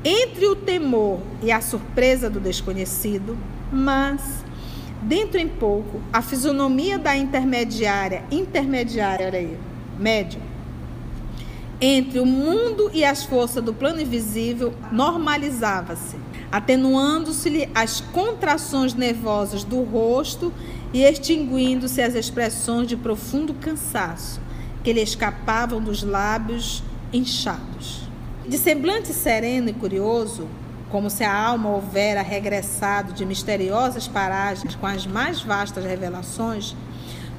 Entre 0.05 0.45
o 0.45 0.55
temor 0.55 1.19
e 1.41 1.51
a 1.51 1.61
surpresa 1.61 2.29
do 2.29 2.39
desconhecido, 2.39 3.37
mas 3.71 4.43
Dentro 5.03 5.37
em 5.37 5.49
pouco, 5.49 6.01
a 6.13 6.21
fisionomia 6.21 6.97
da 6.97 7.15
intermediária, 7.15 8.23
intermediária, 8.31 9.27
olha 9.27 9.39
aí, 9.39 9.57
médio, 9.99 10.39
entre 11.85 12.17
o 12.17 12.25
mundo 12.25 12.89
e 12.93 13.03
as 13.03 13.25
forças 13.25 13.61
do 13.61 13.73
plano 13.73 13.99
invisível 13.99 14.73
normalizava-se, 14.89 16.15
atenuando-se-lhe 16.49 17.69
as 17.75 17.99
contrações 17.99 18.93
nervosas 18.93 19.65
do 19.65 19.83
rosto 19.83 20.53
e 20.93 21.03
extinguindo-se 21.03 22.01
as 22.01 22.15
expressões 22.15 22.87
de 22.87 22.95
profundo 22.95 23.53
cansaço 23.53 24.39
que 24.81 24.93
lhe 24.93 25.01
escapavam 25.01 25.81
dos 25.81 26.03
lábios 26.03 26.81
inchados. 27.11 28.03
De 28.47 28.57
semblante 28.57 29.09
sereno 29.09 29.67
e 29.67 29.73
curioso, 29.73 30.47
como 30.89 31.09
se 31.09 31.25
a 31.25 31.35
alma 31.35 31.69
houvera 31.69 32.21
regressado 32.21 33.11
de 33.11 33.25
misteriosas 33.25 34.07
paragens 34.07 34.73
com 34.75 34.87
as 34.87 35.05
mais 35.05 35.41
vastas 35.41 35.83
revelações, 35.83 36.75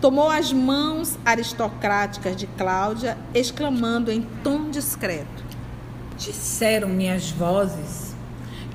tomou 0.05 0.29
as 0.29 0.53
mãos 0.53 1.19
aristocráticas 1.25 2.37
de 2.37 2.47
Cláudia, 2.47 3.17
exclamando 3.33 4.13
em 4.13 4.21
tom 4.43 4.69
discreto: 4.69 5.43
Disseram-me 6.19 7.09
as 7.09 7.31
vozes 7.31 8.15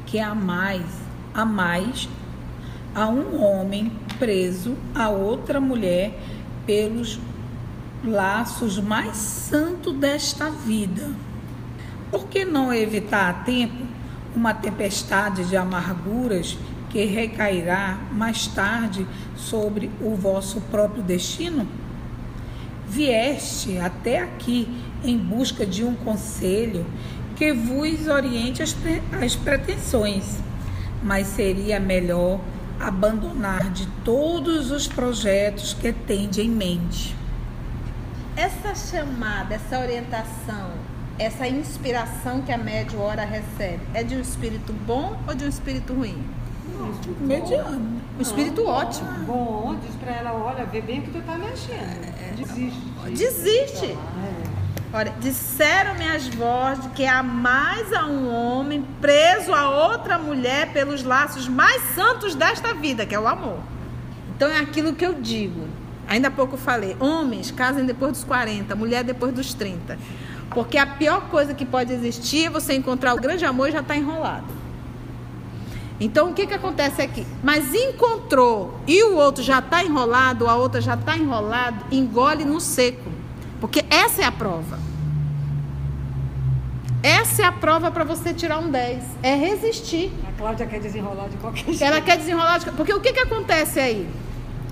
que 0.08 0.18
amais, 0.18 0.88
amais 1.32 2.10
a 2.96 3.08
um 3.08 3.44
homem 3.44 3.92
preso 4.18 4.76
a 4.96 5.10
outra 5.10 5.62
mulher 5.62 6.20
pelos 6.66 7.20
laços 8.04 8.80
mais 8.80 9.16
santos 9.16 9.94
desta 9.94 10.50
vida. 10.50 11.12
Por 12.10 12.26
que 12.26 12.44
não 12.44 12.74
evitar 12.74 13.30
a 13.30 13.34
tempo 13.44 13.86
uma 14.36 14.56
tempestade 14.56 15.46
de 15.46 15.56
amarguras 15.56 16.58
que 16.90 17.06
recairá 17.06 17.98
mais 18.12 18.48
tarde 18.48 19.06
sobre 19.36 19.90
o 20.02 20.16
vosso 20.16 20.62
próprio 20.62 21.04
destino? 21.04 21.68
Vieste 22.88 23.78
até 23.78 24.20
aqui 24.20 24.68
em 25.04 25.18
busca 25.18 25.66
de 25.66 25.84
um 25.84 25.96
conselho 25.96 26.86
que 27.36 27.54
vos 27.54 28.08
oriente 28.08 28.64
as, 28.64 28.76
as 29.22 29.36
pretensões, 29.36 30.40
mas 31.04 31.28
seria 31.28 31.80
melhor 31.80 32.40
abandonar 32.80 33.70
de 33.72 33.86
todos 34.04 34.72
os 34.72 34.88
projetos 34.88 35.74
que 35.74 35.94
tende 35.94 36.42
em 36.42 36.50
mente. 36.50 37.16
Essa 38.36 38.74
chamada, 38.74 39.56
essa 39.56 39.80
orientação 39.80 40.72
essa 41.20 41.46
inspiração 41.46 42.42
que 42.42 42.52
a 42.52 42.58
médio 42.58 43.02
hora 43.02 43.26
recebe 43.26 43.82
é 43.94 44.02
de 44.02 44.16
um 44.16 44.22
espírito 44.22 44.72
bom 44.72 45.22
ou 45.28 45.36
de 45.36 45.44
um 45.44 45.50
espírito 45.50 45.94
ruim? 45.94 46.18
Mediano. 47.20 48.00
Um 48.18 48.22
espírito 48.22 48.64
Não, 48.64 48.70
ótimo. 48.70 49.10
Bom, 49.26 49.76
diz 49.86 49.96
pra 49.96 50.12
ela, 50.12 50.34
olha, 50.34 50.66
vê 50.66 50.82
bem 50.82 51.02
que 51.02 51.12
tu 51.12 51.22
tá 51.22 51.38
mexendo. 51.38 52.04
É, 52.20 52.34
desiste. 52.36 52.82
Desiste. 53.12 53.86
É. 53.86 54.50
Olha, 54.92 55.14
disseram-me 55.20 56.10
as 56.10 56.28
vozes 56.28 56.86
que 56.96 57.06
há 57.06 57.22
mais 57.22 57.94
a 57.94 58.06
um 58.08 58.34
homem 58.34 58.84
preso 59.00 59.54
a 59.54 59.70
outra 59.70 60.18
mulher 60.18 60.74
pelos 60.74 61.04
laços 61.04 61.48
mais 61.48 61.82
santos 61.94 62.34
desta 62.34 62.74
vida, 62.74 63.06
que 63.06 63.14
é 63.14 63.20
o 63.20 63.28
amor. 63.28 63.60
Então 64.36 64.50
é 64.50 64.58
aquilo 64.58 64.94
que 64.94 65.06
eu 65.06 65.14
digo. 65.14 65.68
Ainda 66.08 66.30
há 66.30 66.32
pouco 66.32 66.56
eu 66.56 66.60
falei, 66.60 66.98
homens 67.00 67.52
casem 67.52 67.86
depois 67.86 68.14
dos 68.14 68.24
40, 68.24 68.76
mulher 68.76 69.04
depois 69.04 69.32
dos 69.32 69.54
30. 69.54 69.96
Porque 70.50 70.78
a 70.78 70.88
pior 70.88 71.30
coisa 71.30 71.54
que 71.54 71.66
pode 71.66 71.94
existir 71.94 72.48
é 72.48 72.50
você 72.50 72.74
encontrar 72.74 73.14
o 73.14 73.18
grande 73.18 73.46
amor 73.46 73.70
e 73.70 73.72
já 73.72 73.82
está 73.82 73.96
enrolado. 73.96 74.59
Então 76.00 76.32
o 76.32 76.34
que, 76.34 76.48
que 76.48 76.54
acontece 76.54 77.02
aqui? 77.02 77.26
Mas 77.44 77.74
encontrou 77.74 78.80
e 78.88 79.04
o 79.04 79.16
outro 79.16 79.44
já 79.44 79.60
está 79.60 79.84
enrolado, 79.84 80.48
a 80.48 80.56
outra 80.56 80.80
já 80.80 80.94
está 80.94 81.18
enrolado, 81.18 81.86
engole 81.92 82.46
no 82.46 82.62
seco. 82.62 83.12
Porque 83.60 83.84
essa 83.90 84.22
é 84.22 84.26
a 84.26 84.32
prova. 84.32 84.80
Essa 87.04 87.44
é 87.44 87.46
a 87.46 87.52
prova 87.52 87.92
para 87.92 88.04
você 88.04 88.34
tirar 88.34 88.60
um 88.60 88.70
10. 88.70 89.04
É 89.24 89.36
resistir. 89.36 90.12
A 90.28 90.32
Cláudia 90.38 90.66
quer 90.66 90.80
desenrolar 90.80 91.28
de 91.30 91.38
qualquer 91.38 91.66
jeito. 91.66 91.84
Ela 91.84 92.02
quer 92.02 92.18
desenrolar. 92.18 92.60
De... 92.60 92.72
Porque 92.72 92.94
o 92.94 93.00
que, 93.00 93.14
que 93.14 93.20
acontece 93.20 93.80
aí? 93.80 94.10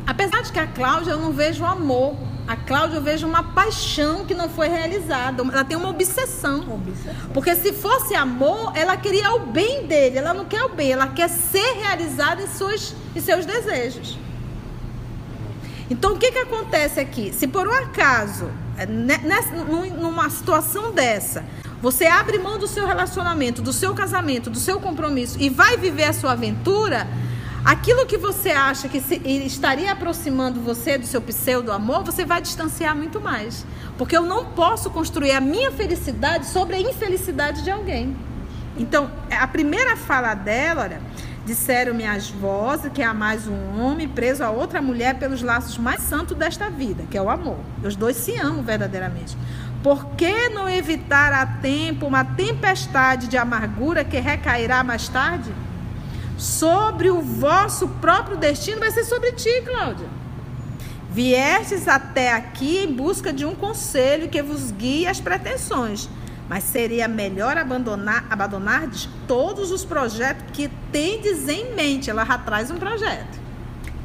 Apesar 0.05 0.41
de 0.41 0.51
que 0.51 0.59
a 0.59 0.67
Cláudia 0.67 1.11
eu 1.11 1.19
não 1.19 1.31
vejo 1.31 1.65
amor. 1.65 2.15
A 2.47 2.55
Cláudia 2.55 2.95
eu 2.95 3.01
vejo 3.01 3.27
uma 3.27 3.43
paixão 3.43 4.23
que 4.25 4.33
não 4.33 4.47
foi 4.47 4.69
realizada. 4.69 5.43
Ela 5.43 5.65
tem 5.65 5.77
uma 5.77 5.89
obsessão. 5.89 6.59
Obsessão. 6.59 7.29
Porque 7.33 7.53
se 7.55 7.73
fosse 7.73 8.15
amor, 8.15 8.71
ela 8.73 8.95
queria 8.95 9.33
o 9.33 9.39
bem 9.47 9.85
dele. 9.85 10.17
Ela 10.17 10.33
não 10.33 10.45
quer 10.45 10.63
o 10.63 10.69
bem, 10.69 10.93
ela 10.93 11.07
quer 11.07 11.27
ser 11.27 11.73
realizada 11.73 12.41
em, 12.41 12.47
suas, 12.47 12.95
em 13.13 13.19
seus 13.19 13.45
desejos. 13.45 14.17
Então 15.89 16.13
o 16.13 16.17
que, 16.17 16.31
que 16.31 16.39
acontece 16.39 16.99
aqui? 16.99 17.33
Se 17.33 17.47
por 17.47 17.67
um 17.67 17.73
acaso, 17.73 18.49
nessa, 19.23 19.51
numa 19.53 20.29
situação 20.29 20.91
dessa, 20.91 21.43
você 21.81 22.05
abre 22.05 22.39
mão 22.39 22.57
do 22.57 22.67
seu 22.67 22.87
relacionamento, 22.87 23.61
do 23.61 23.71
seu 23.73 23.93
casamento, 23.93 24.49
do 24.49 24.59
seu 24.59 24.79
compromisso 24.79 25.37
e 25.39 25.49
vai 25.49 25.77
viver 25.77 26.05
a 26.05 26.13
sua 26.13 26.31
aventura, 26.31 27.07
aquilo 27.63 28.05
que 28.05 28.17
você 28.17 28.49
acha 28.49 28.87
que 28.87 28.99
se, 29.01 29.15
estaria 29.25 29.91
aproximando 29.91 30.59
você 30.59 30.97
do 30.97 31.05
seu 31.05 31.21
pseudo 31.21 31.71
amor, 31.71 32.03
você 32.03 32.25
vai 32.25 32.41
distanciar 32.41 32.95
muito 32.95 33.19
mais. 33.19 33.65
Porque 33.97 34.15
eu 34.15 34.23
não 34.23 34.45
posso 34.45 34.89
construir 34.89 35.31
a 35.31 35.41
minha 35.41 35.71
felicidade 35.71 36.45
sobre 36.45 36.75
a 36.75 36.79
infelicidade 36.79 37.63
de 37.63 37.71
alguém. 37.71 38.15
Então, 38.77 39.09
a 39.31 39.47
primeira 39.47 39.95
fala 39.97 40.35
dela, 40.35 40.83
olha, 40.83 41.01
disseram-me 41.45 42.05
as 42.05 42.29
vozes 42.29 42.91
que 42.91 43.01
há 43.01 43.13
mais 43.13 43.47
um 43.47 43.81
homem 43.81 44.07
preso 44.07 44.43
a 44.43 44.51
outra 44.51 44.81
mulher 44.81 45.17
pelos 45.17 45.41
laços 45.41 45.77
mais 45.77 46.01
santos 46.01 46.37
desta 46.37 46.69
vida, 46.69 47.03
que 47.09 47.17
é 47.17 47.21
o 47.21 47.29
amor. 47.29 47.57
Os 47.83 47.95
dois 47.95 48.17
se 48.17 48.35
amam 48.35 48.61
verdadeiramente. 48.61 49.35
Por 49.81 50.05
que 50.15 50.49
não 50.49 50.69
evitar 50.69 51.31
a 51.31 51.45
tempo 51.45 52.05
uma 52.05 52.23
tempestade 52.23 53.27
de 53.27 53.37
amargura 53.37 54.03
que 54.03 54.19
recairá 54.19 54.83
mais 54.83 55.07
tarde? 55.07 55.51
Sobre 56.37 57.09
o 57.09 57.21
vosso 57.21 57.87
próprio 57.99 58.37
destino, 58.37 58.79
vai 58.79 58.91
ser 58.91 59.03
sobre 59.03 59.31
ti, 59.31 59.61
Cláudia. 59.65 60.07
Viestes 61.09 61.87
até 61.87 62.31
aqui 62.31 62.77
em 62.77 62.93
busca 62.93 63.33
de 63.33 63.43
um 63.43 63.55
conselho 63.55 64.29
que 64.29 64.41
vos 64.41 64.69
guie 64.69 65.07
as 65.07 65.19
pretensões, 65.19 66.07
mas 66.47 66.63
seria 66.63 67.07
melhor 67.07 67.57
abandonar, 67.57 68.25
abandonar 68.29 68.87
todos 69.27 69.71
os 69.71 69.83
projetos 69.83 70.45
que 70.53 70.69
tendes 70.91 71.49
em 71.49 71.73
mente. 71.73 72.09
Ela 72.09 72.25
traz 72.37 72.69
um 72.69 72.75
projeto. 72.75 73.39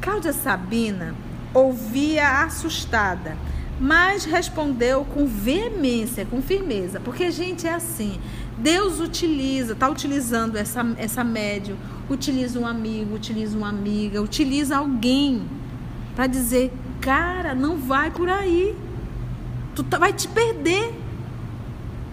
Cláudia 0.01 0.33
Sabina 0.33 1.13
ouvia 1.53 2.43
assustada 2.43 3.37
mas 3.79 4.23
respondeu 4.23 5.03
com 5.03 5.25
veemência, 5.25 6.25
com 6.25 6.41
firmeza, 6.41 6.99
porque 6.99 7.31
gente 7.31 7.67
é 7.67 7.73
assim. 7.73 8.19
Deus 8.63 9.01
utiliza, 9.01 9.73
está 9.73 9.89
utilizando 9.89 10.55
essa, 10.55 10.85
essa 10.97 11.21
médium, 11.21 11.75
utiliza 12.09 12.57
um 12.57 12.65
amigo, 12.65 13.13
utiliza 13.13 13.57
uma 13.57 13.67
amiga, 13.67 14.21
utiliza 14.21 14.77
alguém 14.77 15.43
para 16.15 16.27
dizer, 16.27 16.71
cara, 17.01 17.53
não 17.53 17.75
vai 17.75 18.09
por 18.09 18.29
aí, 18.29 18.73
tu 19.75 19.83
tá, 19.83 19.97
vai 19.97 20.13
te 20.13 20.29
perder. 20.29 20.97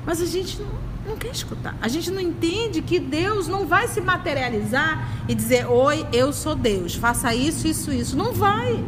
Mas 0.05 0.21
a 0.21 0.27
gente 0.27 0.61
não, 0.61 1.11
não 1.11 1.17
quer 1.17 1.31
escutar. 1.31 1.77
A 1.81 1.87
gente 1.87 2.11
não 2.11 2.21
entende 2.21 2.83
que 2.83 2.99
Deus 2.99 3.47
não 3.47 3.65
vai 3.65 3.87
se 3.87 4.01
materializar 4.01 5.09
e 5.29 5.37
dizer, 5.37 5.71
oi, 5.71 6.05
eu 6.13 6.33
sou 6.33 6.57
Deus, 6.57 6.97
faça 6.97 7.33
isso, 7.33 7.69
isso, 7.69 7.93
isso. 7.93 8.17
Não 8.17 8.33
vai. 8.33 8.85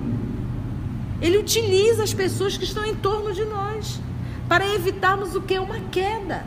Ele 1.21 1.39
utiliza 1.39 2.03
as 2.03 2.13
pessoas 2.13 2.57
que 2.57 2.65
estão 2.65 2.85
em 2.85 2.97
torno 2.97 3.33
de 3.33 3.45
nós 3.45 4.01
para 4.49 4.67
evitarmos 4.75 5.37
o 5.37 5.41
que? 5.41 5.57
Uma 5.61 5.79
queda. 5.93 6.45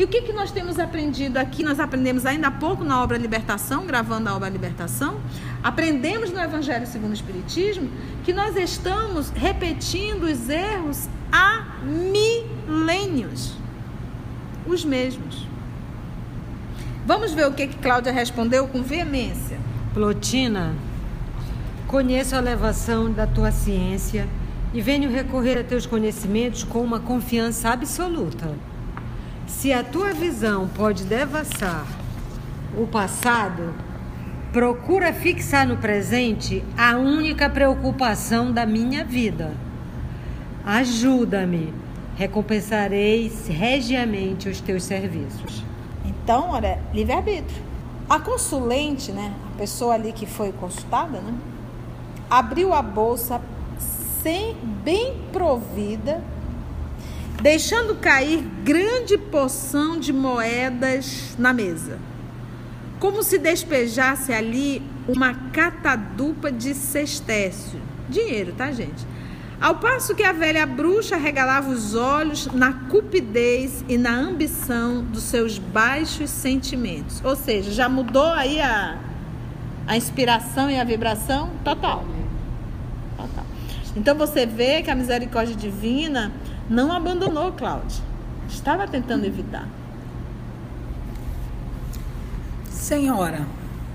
E 0.00 0.04
o 0.04 0.08
que, 0.08 0.22
que 0.22 0.32
nós 0.32 0.50
temos 0.50 0.78
aprendido 0.78 1.36
aqui? 1.36 1.62
Nós 1.62 1.78
aprendemos 1.78 2.24
ainda 2.24 2.46
há 2.46 2.50
pouco 2.50 2.82
na 2.82 3.02
obra 3.02 3.18
Libertação, 3.18 3.84
gravando 3.84 4.30
a 4.30 4.34
obra 4.34 4.48
Libertação. 4.48 5.20
Aprendemos 5.62 6.32
no 6.32 6.40
Evangelho 6.40 6.86
segundo 6.86 7.10
o 7.10 7.14
Espiritismo 7.14 7.90
que 8.24 8.32
nós 8.32 8.56
estamos 8.56 9.28
repetindo 9.28 10.22
os 10.22 10.48
erros 10.48 11.06
há 11.30 11.66
milênios. 11.84 13.52
Os 14.66 14.86
mesmos. 14.86 15.46
Vamos 17.04 17.34
ver 17.34 17.46
o 17.46 17.52
que, 17.52 17.66
que 17.66 17.76
Cláudia 17.76 18.10
respondeu 18.10 18.68
com 18.68 18.82
veemência. 18.82 19.58
Plotina, 19.92 20.72
Conheço 21.86 22.34
a 22.34 22.38
elevação 22.38 23.12
da 23.12 23.26
tua 23.26 23.52
ciência 23.52 24.26
e 24.72 24.80
venho 24.80 25.10
recorrer 25.10 25.58
a 25.58 25.64
teus 25.64 25.84
conhecimentos 25.84 26.64
com 26.64 26.80
uma 26.80 27.00
confiança 27.00 27.68
absoluta. 27.68 28.69
Se 29.58 29.74
a 29.74 29.84
tua 29.84 30.14
visão 30.14 30.68
pode 30.68 31.04
devassar 31.04 31.86
o 32.78 32.86
passado, 32.86 33.74
procura 34.52 35.12
fixar 35.12 35.68
no 35.68 35.76
presente 35.76 36.64
a 36.78 36.96
única 36.96 37.50
preocupação 37.50 38.50
da 38.52 38.64
minha 38.64 39.04
vida. 39.04 39.52
Ajuda-me, 40.64 41.74
recompensarei 42.16 43.30
regiamente 43.48 44.48
os 44.48 44.62
teus 44.62 44.82
serviços. 44.84 45.62
Então, 46.06 46.50
olha, 46.52 46.78
livre-arbítrio. 46.94 47.62
A 48.08 48.18
consulente, 48.18 49.12
né, 49.12 49.34
a 49.54 49.58
pessoa 49.58 49.94
ali 49.94 50.12
que 50.12 50.24
foi 50.24 50.52
consultada, 50.52 51.20
né, 51.20 51.34
abriu 52.30 52.72
a 52.72 52.80
bolsa 52.80 53.42
sem 54.22 54.56
bem 54.82 55.20
provida, 55.32 56.22
deixando 57.40 57.94
cair 57.96 58.42
grande 58.62 59.16
porção 59.16 59.98
de 59.98 60.12
moedas 60.12 61.34
na 61.38 61.52
mesa, 61.52 61.98
como 62.98 63.22
se 63.22 63.38
despejasse 63.38 64.32
ali 64.32 64.82
uma 65.08 65.34
catadupa 65.50 66.52
de 66.52 66.74
cestécio. 66.74 67.80
Dinheiro, 68.08 68.52
tá, 68.52 68.70
gente? 68.70 69.06
Ao 69.60 69.74
passo 69.76 70.14
que 70.14 70.22
a 70.22 70.32
velha 70.32 70.66
bruxa 70.66 71.16
regalava 71.16 71.70
os 71.70 71.94
olhos 71.94 72.46
na 72.46 72.72
cupidez 72.72 73.84
e 73.88 73.96
na 73.96 74.14
ambição 74.14 75.02
dos 75.04 75.22
seus 75.24 75.58
baixos 75.58 76.30
sentimentos. 76.30 77.22
Ou 77.24 77.36
seja, 77.36 77.70
já 77.70 77.88
mudou 77.88 78.32
aí 78.32 78.60
a, 78.60 78.98
a 79.86 79.96
inspiração 79.96 80.70
e 80.70 80.78
a 80.78 80.84
vibração 80.84 81.50
total. 81.62 82.04
Então 83.96 84.16
você 84.16 84.46
vê 84.46 84.82
que 84.82 84.90
a 84.90 84.94
misericórdia 84.94 85.54
divina 85.54 86.32
não 86.70 86.92
abandonou 86.92 87.50
Cláudia. 87.50 88.00
Estava 88.48 88.86
tentando 88.86 89.26
evitar. 89.26 89.68
Senhora, 92.70 93.44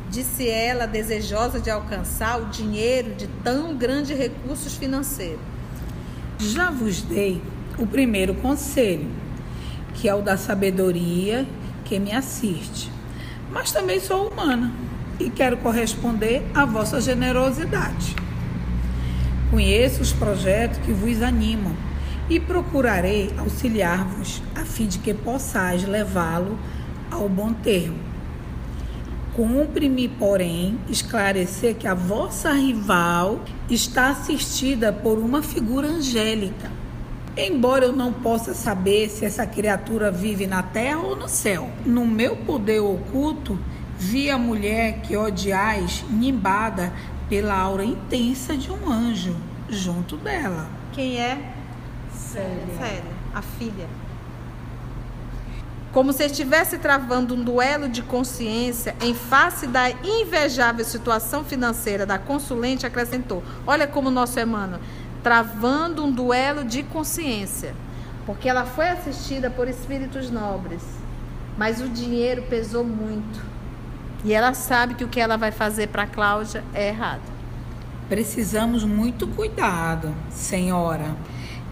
disse 0.09 0.47
ela, 0.49 0.85
desejosa 0.85 1.59
de 1.59 1.69
alcançar 1.69 2.41
o 2.41 2.47
dinheiro 2.47 3.15
de 3.15 3.27
tão 3.43 3.75
grandes 3.75 4.17
recursos 4.17 4.75
financeiros. 4.75 5.39
Já 6.38 6.69
vos 6.69 7.01
dei 7.01 7.41
o 7.77 7.88
primeiro 7.88 8.35
conselho, 8.35 9.09
que 9.93 10.09
é 10.09 10.13
o 10.13 10.21
da 10.21 10.35
sabedoria 10.35 11.47
que 11.85 11.97
me 11.97 12.11
assiste. 12.11 12.91
Mas 13.51 13.71
também 13.71 14.01
sou 14.01 14.27
humana 14.27 14.73
e 15.17 15.29
quero 15.29 15.55
corresponder 15.57 16.45
à 16.53 16.65
vossa 16.65 16.99
generosidade. 16.99 18.15
Conheço 19.49 20.01
os 20.01 20.11
projetos 20.11 20.79
que 20.79 20.91
vos 20.91 21.21
animam 21.21 21.73
e 22.29 22.39
procurarei 22.39 23.33
auxiliar-vos 23.38 24.41
a 24.55 24.65
fim 24.65 24.88
de 24.88 24.99
que 24.99 25.13
possais 25.13 25.85
levá-lo 25.85 26.57
ao 27.11 27.29
bom 27.29 27.53
termo. 27.53 27.99
Cumpre-me, 29.35 30.07
porém, 30.07 30.79
esclarecer 30.89 31.75
que 31.75 31.88
a 31.88 31.93
vossa 31.93 32.53
rival 32.53 33.41
está 33.69 34.09
assistida 34.09 34.93
por 34.93 35.17
uma 35.17 35.43
figura 35.43 35.88
angélica. 35.88 36.71
Embora 37.38 37.83
eu 37.83 37.91
não 37.91 38.13
possa 38.13 38.53
saber 38.53 39.09
se 39.09 39.25
essa 39.25 39.45
criatura 39.45 40.09
vive 40.09 40.47
na 40.47 40.63
terra 40.63 40.99
ou 40.99 41.17
no 41.17 41.27
céu, 41.27 41.69
no 41.85 42.05
meu 42.05 42.38
poder 42.38 42.79
oculto, 42.79 43.59
vi 43.99 44.29
a 44.29 44.38
mulher 44.38 45.01
que 45.01 45.17
odiais 45.17 46.05
nimbada 46.09 46.93
pela 47.27 47.55
aura 47.55 47.83
intensa 47.83 48.55
de 48.55 48.71
um 48.71 48.89
anjo 48.89 49.35
junto 49.69 50.15
dela. 50.15 50.69
Quem 50.93 51.19
é? 51.19 51.64
Célia. 52.15 52.78
Célia, 52.78 53.12
a 53.34 53.41
filha. 53.41 53.88
como 55.91 56.12
se 56.12 56.25
estivesse 56.25 56.78
travando 56.78 57.36
um 57.36 57.43
duelo 57.43 57.88
de 57.88 58.01
consciência 58.01 58.95
em 59.01 59.13
face 59.13 59.65
da 59.65 59.89
invejável 59.89 60.84
situação 60.84 61.43
financeira 61.45 62.06
da 62.06 62.17
consulente, 62.17 62.86
acrescentou: 62.86 63.43
Olha 63.65 63.88
como 63.88 64.12
nosso 64.12 64.39
Emmanuel, 64.39 64.82
travando 65.23 66.04
um 66.04 66.12
duelo 66.12 66.65
de 66.65 66.84
consciência, 66.84 67.73
porque 68.25 68.49
ela 68.49 68.65
foi 68.65 68.89
assistida 68.89 69.49
por 69.49 69.67
espíritos 69.67 70.30
nobres, 70.30 70.82
mas 71.58 71.80
o 71.80 71.88
dinheiro 71.88 72.43
pesou 72.43 72.84
muito. 72.84 73.41
E 74.25 74.34
ela 74.34 74.54
sabe 74.54 74.95
que 74.95 75.04
o 75.04 75.08
que 75.08 75.19
ela 75.19 75.38
vai 75.38 75.51
fazer 75.51 75.88
para 75.88 76.08
Cláudia 76.08 76.63
é 76.73 76.89
errado. 76.89 77.21
Precisamos 78.10 78.84
muito 78.84 79.28
cuidado, 79.28 80.13
senhora 80.30 81.15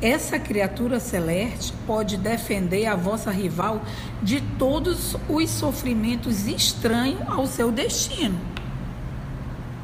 essa 0.04 0.38
criatura 0.38 1.00
celeste 1.00 1.74
pode 1.88 2.18
defender 2.18 2.86
a 2.88 2.96
vossa 2.96 3.32
rival 3.32 3.82
de 4.22 4.42
todos 4.60 5.16
os 5.30 5.50
sofrimentos 5.50 6.46
estranhos 6.46 7.22
ao 7.26 7.48
seu 7.48 7.72
destino. 7.72 8.38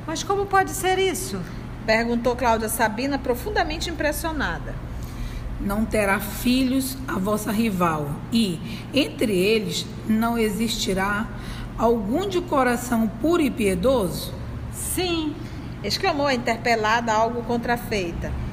Mas 0.05 0.21
como 0.21 0.45
pode 0.45 0.71
ser 0.71 0.99
isso? 0.99 1.39
Perguntou 1.85 2.35
Cláudia 2.35 2.67
Sabina, 2.67 3.17
profundamente 3.17 3.89
impressionada. 3.89 4.75
Não 5.61 5.85
terá 5.85 6.19
filhos 6.19 6.97
a 7.07 7.17
vossa 7.17 7.49
rival, 7.49 8.09
e 8.31 8.59
entre 8.93 9.37
eles 9.37 9.85
não 10.05 10.37
existirá 10.37 11.27
algum 11.77 12.27
de 12.27 12.41
coração 12.41 13.07
puro 13.07 13.41
e 13.41 13.49
piedoso? 13.49 14.33
Sim, 14.73 15.33
exclamou 15.81 16.27
a 16.27 16.33
interpelada, 16.33 17.13
algo 17.13 17.41
contrafeita 17.43 18.48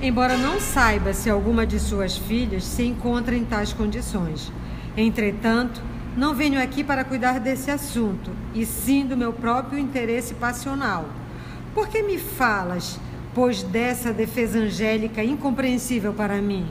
embora 0.00 0.36
não 0.36 0.60
saiba 0.60 1.12
se 1.12 1.28
alguma 1.28 1.66
de 1.66 1.78
suas 1.80 2.16
filhas 2.16 2.64
se 2.64 2.84
encontra 2.84 3.34
em 3.34 3.44
tais 3.44 3.72
condições. 3.72 4.52
Entretanto, 4.96 5.82
não 6.16 6.34
venho 6.34 6.60
aqui 6.60 6.82
para 6.82 7.04
cuidar 7.04 7.38
desse 7.38 7.70
assunto, 7.70 8.30
e 8.54 8.64
sim 8.64 9.06
do 9.06 9.16
meu 9.16 9.32
próprio 9.32 9.78
interesse 9.78 10.34
passional. 10.34 11.06
Por 11.74 11.88
que 11.88 12.02
me 12.02 12.18
falas, 12.18 12.98
pois, 13.34 13.62
dessa 13.62 14.12
defesa 14.12 14.58
angélica 14.58 15.22
incompreensível 15.22 16.12
para 16.12 16.42
mim? 16.42 16.66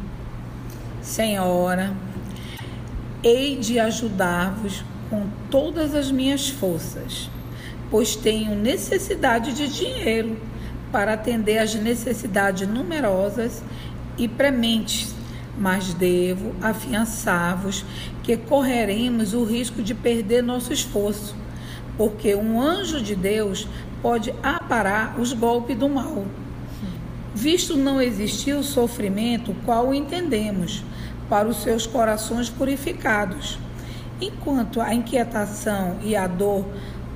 Senhora, 1.01 1.93
hei 3.23 3.57
de 3.57 3.79
ajudar-vos 3.79 4.83
com 5.09 5.27
todas 5.49 5.95
as 5.95 6.11
minhas 6.11 6.49
forças, 6.49 7.29
pois 7.89 8.15
tenho 8.15 8.55
necessidade 8.55 9.53
de 9.53 9.67
dinheiro 9.69 10.37
para 10.91 11.13
atender 11.13 11.57
às 11.57 11.73
necessidades 11.75 12.67
numerosas 12.67 13.61
e 14.17 14.27
prementes, 14.27 15.13
mas 15.57 15.93
devo 15.93 16.55
afiançar-vos 16.61 17.85
que 18.23 18.37
correremos 18.37 19.33
o 19.33 19.43
risco 19.43 19.81
de 19.81 19.93
perder 19.93 20.43
nosso 20.43 20.71
esforço, 20.71 21.35
porque 21.97 22.35
um 22.35 22.61
anjo 22.61 23.01
de 23.01 23.15
Deus 23.15 23.67
pode 24.01 24.33
aparar 24.43 25.19
os 25.19 25.33
golpes 25.33 25.77
do 25.77 25.89
mal. 25.89 26.25
Visto 27.33 27.75
não 27.75 28.01
existir 28.01 28.53
o 28.53 28.63
sofrimento 28.63 29.55
qual 29.65 29.93
entendemos, 29.93 30.83
para 31.29 31.47
os 31.47 31.57
seus 31.57 31.85
corações 31.85 32.49
purificados, 32.49 33.59
enquanto 34.21 34.81
a 34.81 34.93
inquietação 34.93 35.97
e 36.01 36.15
a 36.15 36.25
dor 36.25 36.65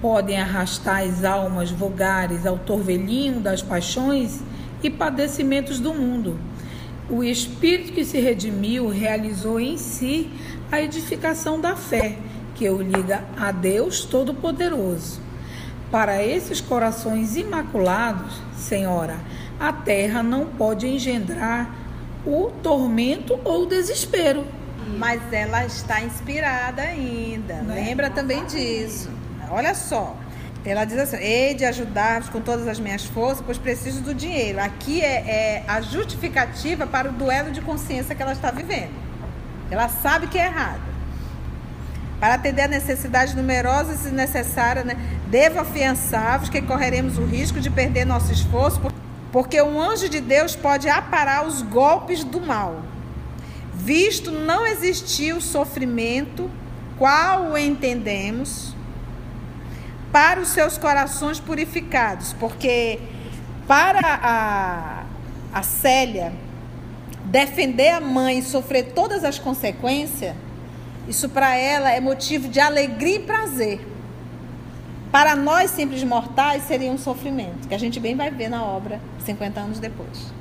podem 0.02 0.40
arrastar 0.40 1.04
as 1.04 1.24
almas 1.24 1.70
vulgares 1.70 2.46
ao 2.46 2.58
torvelinho 2.58 3.40
das 3.40 3.62
paixões 3.62 4.42
e 4.82 4.90
padecimentos 4.90 5.80
do 5.80 5.94
mundo. 5.94 6.40
O 7.10 7.24
Espírito 7.24 7.94
que 7.94 8.04
se 8.04 8.20
redimiu 8.20 8.90
realizou 8.90 9.60
em 9.60 9.78
si 9.78 10.30
a 10.72 10.82
edificação 10.82 11.60
da 11.60 11.76
fé, 11.76 12.18
que 12.56 12.68
o 12.70 12.82
liga 12.82 13.24
a 13.38 13.52
Deus 13.52 14.06
Todo-Poderoso. 14.06 15.20
Para 15.92 16.24
esses 16.24 16.62
corações 16.62 17.36
imaculados, 17.36 18.42
Senhora, 18.56 19.18
a 19.60 19.74
terra 19.74 20.24
não 20.24 20.46
pode 20.46 20.88
engendrar 20.88 21.70
o 22.26 22.52
tormento 22.64 23.38
ou 23.44 23.64
o 23.64 23.66
desespero. 23.66 24.46
Mas 24.98 25.22
ela 25.32 25.66
está 25.66 26.02
inspirada 26.02 26.82
ainda. 26.82 27.56
Né? 27.56 27.86
Lembra 27.88 28.10
também 28.10 28.46
disso. 28.46 29.10
Olha 29.52 29.76
só. 29.76 30.16
Ela 30.64 30.86
diz 30.86 30.98
assim: 30.98 31.18
hei 31.18 31.54
de 31.54 31.66
ajudar-vos 31.66 32.30
com 32.30 32.40
todas 32.40 32.68
as 32.68 32.80
minhas 32.80 33.04
forças, 33.04 33.44
pois 33.46 33.58
preciso 33.58 34.02
do 34.02 34.14
dinheiro. 34.14 34.60
Aqui 34.60 35.02
é, 35.02 35.08
é, 35.08 35.64
a 35.68 35.82
justificativa 35.82 36.86
para 36.86 37.10
o 37.10 37.12
duelo 37.12 37.52
de 37.52 37.62
consciência 37.62 38.16
que 38.16 38.22
ela 38.22 38.32
está 38.32 38.52
vivendo. 38.52 38.92
Ela 39.70 39.90
sabe 39.90 40.28
que 40.28 40.38
é 40.38 40.46
errado. 40.46 40.82
Para 42.20 42.36
atender 42.36 42.64
a 42.64 42.68
necessidades 42.68 43.34
numerosas 43.34 44.06
e 44.06 44.12
necessárias, 44.12 44.86
né, 44.86 44.96
devo 45.28 45.60
afiançar-vos 45.60 46.50
que 46.50 46.62
correremos 46.62 47.18
o 47.18 47.26
risco 47.26 47.60
de 47.60 47.70
perder 47.72 48.06
nosso 48.06 48.32
esforço, 48.32 48.80
porque 49.32 49.60
um 49.60 49.82
anjo 49.82 50.08
de 50.08 50.22
Deus 50.22 50.56
pode 50.56 50.88
aparar 50.88 51.48
os 51.48 51.64
golpes 51.64 52.24
do 52.24 52.40
mal. 52.40 52.84
Visto 53.74 54.30
não 54.30 54.68
existir 54.68 55.34
o 55.34 55.42
sofrimento, 55.42 56.48
qual 57.00 57.46
o 57.46 57.58
entendemos 57.58 58.76
para 60.12 60.40
os 60.40 60.50
seus 60.50 60.78
corações 60.78 61.40
purificados, 61.40 62.34
porque 62.34 63.00
para 63.68 64.00
a, 64.04 65.04
a 65.54 65.64
Célia 65.64 66.34
defender 67.26 67.90
a 67.90 68.02
mãe 68.02 68.40
e 68.40 68.44
sofrer 68.44 68.92
todas 68.94 69.24
as 69.24 69.40
consequências, 69.40 70.36
isso 71.08 71.30
para 71.30 71.56
ela 71.56 71.92
é 71.92 72.00
motivo 72.00 72.48
de 72.48 72.60
alegria 72.60 73.16
e 73.16 73.20
prazer. 73.20 73.88
Para 75.12 75.36
nós, 75.36 75.72
simples 75.72 76.04
mortais, 76.04 76.64
seria 76.64 76.92
um 76.92 76.98
sofrimento, 76.98 77.68
que 77.68 77.76
a 77.76 77.78
gente 77.78 78.00
bem 78.00 78.16
vai 78.16 78.32
ver 78.32 78.50
na 78.50 78.64
obra 78.64 79.00
50 79.26 79.60
anos 79.60 79.80
depois. 79.80 80.34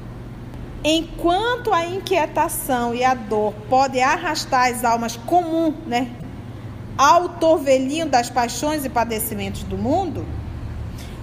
Enquanto 0.82 1.74
a 1.74 1.84
inquietação 1.84 2.94
e 2.94 3.04
a 3.04 3.14
dor 3.14 3.52
podem 3.68 4.02
arrastar 4.02 4.70
as 4.70 4.84
almas 4.84 5.16
comuns, 5.16 5.74
né, 5.86 6.08
ao 7.00 7.30
torvelinho 7.30 8.04
das 8.04 8.28
paixões 8.28 8.84
e 8.84 8.90
padecimentos 8.90 9.62
do 9.62 9.78
mundo, 9.78 10.26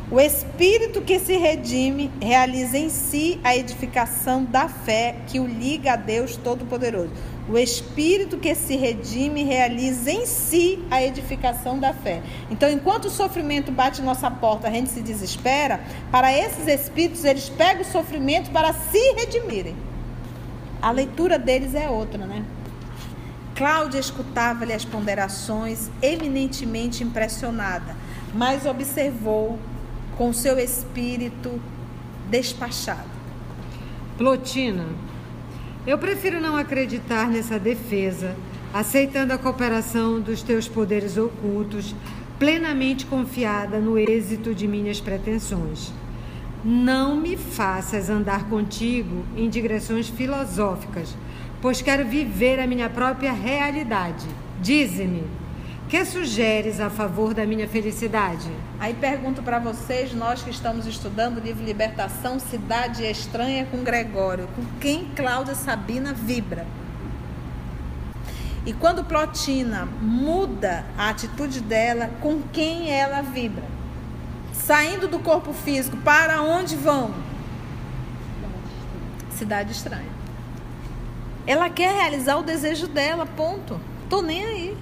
o 0.10 0.20
espírito 0.20 1.04
que 1.04 1.20
se 1.20 1.38
redime 1.38 2.10
realiza 2.20 2.80
em 2.80 2.90
si 2.90 3.40
a 3.44 3.56
edificação 3.56 4.44
da 4.44 4.68
fé 4.68 5.18
que 5.28 5.40
o 5.40 5.46
liga 5.46 5.94
a 5.94 5.96
Deus 5.96 6.36
Todo-Poderoso. 6.36 7.12
O 7.48 7.60
espírito 7.60 8.40
que 8.40 8.56
se 8.56 8.76
redime 8.76 9.44
realiza 9.44 10.10
em 10.10 10.26
si 10.26 10.84
a 10.90 11.04
edificação 11.04 11.78
da 11.78 11.94
fé. 11.94 12.24
Então, 12.50 12.72
enquanto 12.72 13.06
o 13.06 13.12
sofrimento 13.12 13.72
bate 13.72 14.02
nossa 14.02 14.32
porta, 14.32 14.70
a 14.70 14.72
gente 14.72 14.90
se 14.90 15.02
desespera, 15.02 15.80
para 16.10 16.36
esses 16.36 16.66
espíritos, 16.68 17.24
eles 17.24 17.50
pegam 17.50 17.84
o 17.84 17.86
sofrimento 17.86 18.50
para 18.50 18.74
se 18.74 19.13
redimirem. 19.13 19.76
A 20.82 20.90
leitura 20.90 21.38
deles 21.38 21.76
é 21.76 21.88
outra, 21.88 22.26
né? 22.26 22.44
Cláudia 23.58 24.00
escutava-lhe 24.00 24.72
as 24.72 24.86
ponderações, 24.86 25.89
eminentemente 26.00 27.04
impressionada, 27.04 27.96
mas 28.32 28.67
observou 28.67 29.58
com 30.15 30.32
seu 30.32 30.60
espírito 30.60 31.60
despachado. 32.30 33.10
Plotina, 34.15 34.86
eu 35.88 35.98
prefiro 35.98 36.39
não 36.39 36.56
acreditar 36.56 37.30
nessa 37.30 37.58
defesa, 37.58 38.36
aceitando 38.72 39.34
a 39.34 39.39
cooperação 39.39 40.22
dos 40.22 40.43
teus 40.43 40.67
poderes 40.67 41.17
ocultos, 41.17 41.96
plenamente 42.38 43.08
confiada 43.08 43.80
no 43.80 43.98
êxito 43.98 44.54
de 44.54 44.67
minhas 44.67 45.02
pretensões. 45.02 45.91
Não 46.63 47.15
me 47.15 47.36
faças 47.36 48.08
andar 48.08 48.48
contigo 48.50 49.26
em 49.36 49.50
digressões 49.50 50.08
filosóficas 50.08 51.15
pois 51.62 51.82
quero 51.82 52.06
viver 52.06 52.60
a 52.60 52.67
minha 52.67 52.89
própria 52.89 53.32
realidade. 53.32 54.28
Dize-me, 54.62 55.24
que 55.89 56.04
sugeres 56.04 56.82
a 56.82 56.89
favor 56.89 57.34
da 57.34 57.46
minha 57.46 57.67
felicidade? 57.67 58.52
Aí 58.80 58.93
pergunto 58.93 59.41
para 59.41 59.58
vocês, 59.58 60.13
nós 60.13 60.41
que 60.41 60.50
estamos 60.50 60.86
estudando 60.86 61.38
o 61.38 61.41
livro 61.41 61.63
Libertação, 61.63 62.39
Cidade 62.39 63.06
Estranha 63.06 63.65
com 63.72 63.84
Gregório, 63.84 64.50
com 64.56 64.63
quem 64.82 65.06
Cláudia 65.15 65.56
Sabina 65.56 66.13
vibra? 66.13 66.67
E 68.65 68.74
quando 68.74 69.06
Plotina 69.06 69.88
muda 70.02 70.84
a 70.98 71.08
atitude 71.08 71.62
dela, 71.62 72.10
com 72.20 72.41
quem 72.52 72.91
ela 72.91 73.22
vibra? 73.22 73.63
Saindo 74.52 75.08
do 75.08 75.20
corpo 75.20 75.54
físico, 75.54 75.96
para 75.96 76.41
onde 76.41 76.76
vão? 76.76 77.13
Cidade 79.30 79.72
estranha. 79.72 80.16
Ela 81.48 81.70
quer 81.70 81.96
realizar 81.96 82.36
o 82.36 82.44
desejo 82.44 82.88
dela, 82.88 83.26
ponto. 83.26 83.80
Tô 84.10 84.22
nem 84.22 84.44
aí. 84.44 84.78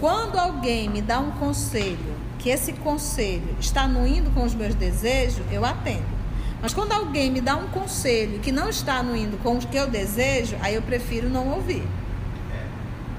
Quando 0.00 0.38
alguém 0.38 0.88
me 0.88 1.02
dá 1.02 1.20
um 1.20 1.30
conselho, 1.32 2.16
que 2.38 2.48
esse 2.48 2.72
conselho 2.72 3.54
está 3.60 3.82
anuindo 3.82 4.30
com 4.30 4.44
os 4.44 4.54
meus 4.54 4.74
desejos, 4.74 5.44
eu 5.52 5.64
atendo. 5.64 6.22
Mas 6.62 6.72
quando 6.72 6.92
alguém 6.92 7.30
me 7.30 7.40
dá 7.40 7.54
um 7.54 7.68
conselho 7.68 8.40
que 8.40 8.50
não 8.50 8.68
está 8.68 8.94
anuindo 8.94 9.40
com 9.42 9.56
o 9.56 9.58
que 9.58 9.76
eu 9.76 9.88
desejo, 9.88 10.56
aí 10.60 10.74
eu 10.74 10.82
prefiro 10.82 11.28
não 11.28 11.48
ouvir. 11.50 11.86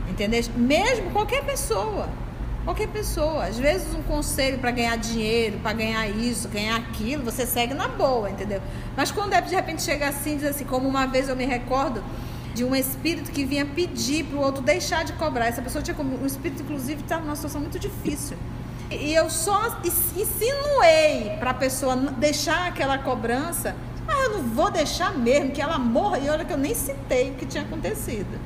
Entendeu? 0.10 0.44
Mesmo 0.58 1.12
qualquer 1.12 1.44
pessoa. 1.44 2.10
Qualquer 2.64 2.88
pessoa. 2.88 3.46
Às 3.46 3.60
vezes 3.60 3.94
um 3.94 4.04
conselho 4.04 4.60
para 4.60 4.72
ganhar 4.72 4.96
dinheiro, 4.98 5.60
para 5.60 5.74
ganhar 5.74 6.08
isso, 6.08 6.48
ganhar 6.48 6.78
aquilo, 6.78 7.24
você 7.24 7.46
segue 7.46 7.74
na 7.74 7.88
boa, 7.88 8.30
entendeu? 8.30 8.62
Mas 8.96 9.12
quando 9.12 9.34
é, 9.34 9.42
de 9.42 9.54
repente 9.54 9.82
chega 9.82 10.08
assim, 10.08 10.38
diz 10.38 10.46
assim, 10.46 10.66
como 10.66 10.88
uma 10.88 11.06
vez 11.06 11.28
eu 11.28 11.36
me 11.36 11.46
recordo 11.46 12.04
de 12.54 12.64
um 12.64 12.76
espírito 12.76 13.32
que 13.32 13.44
vinha 13.44 13.66
pedir 13.66 14.26
para 14.26 14.38
o 14.38 14.42
outro 14.42 14.62
deixar 14.62 15.04
de 15.04 15.14
cobrar. 15.14 15.48
Essa 15.48 15.62
pessoa 15.62 15.82
tinha. 15.82 15.96
O 15.98 16.26
espírito, 16.26 16.62
inclusive, 16.62 17.02
estava 17.02 17.24
numa 17.24 17.36
situação 17.36 17.60
muito 17.60 17.80
difícil. 17.80 18.38
E 18.92 19.14
eu 19.14 19.30
só 19.30 19.80
insinuei 19.84 21.36
para 21.40 21.50
a 21.50 21.54
pessoa 21.54 21.96
deixar 21.96 22.68
aquela 22.68 22.98
cobrança. 23.00 23.76
Ah, 24.08 24.24
eu 24.26 24.38
não 24.38 24.44
vou 24.44 24.70
deixar 24.70 25.18
mesmo 25.18 25.52
que 25.52 25.62
ela 25.62 25.80
morra. 25.80 26.20
E 26.20 26.30
olha 26.30 26.46
que 26.46 26.54
eu 26.54 26.58
nem 26.58 26.76
citei 26.76 27.32
o 27.32 27.34
que 27.34 27.46
tinha 27.46 27.64
acontecido. 27.64 28.40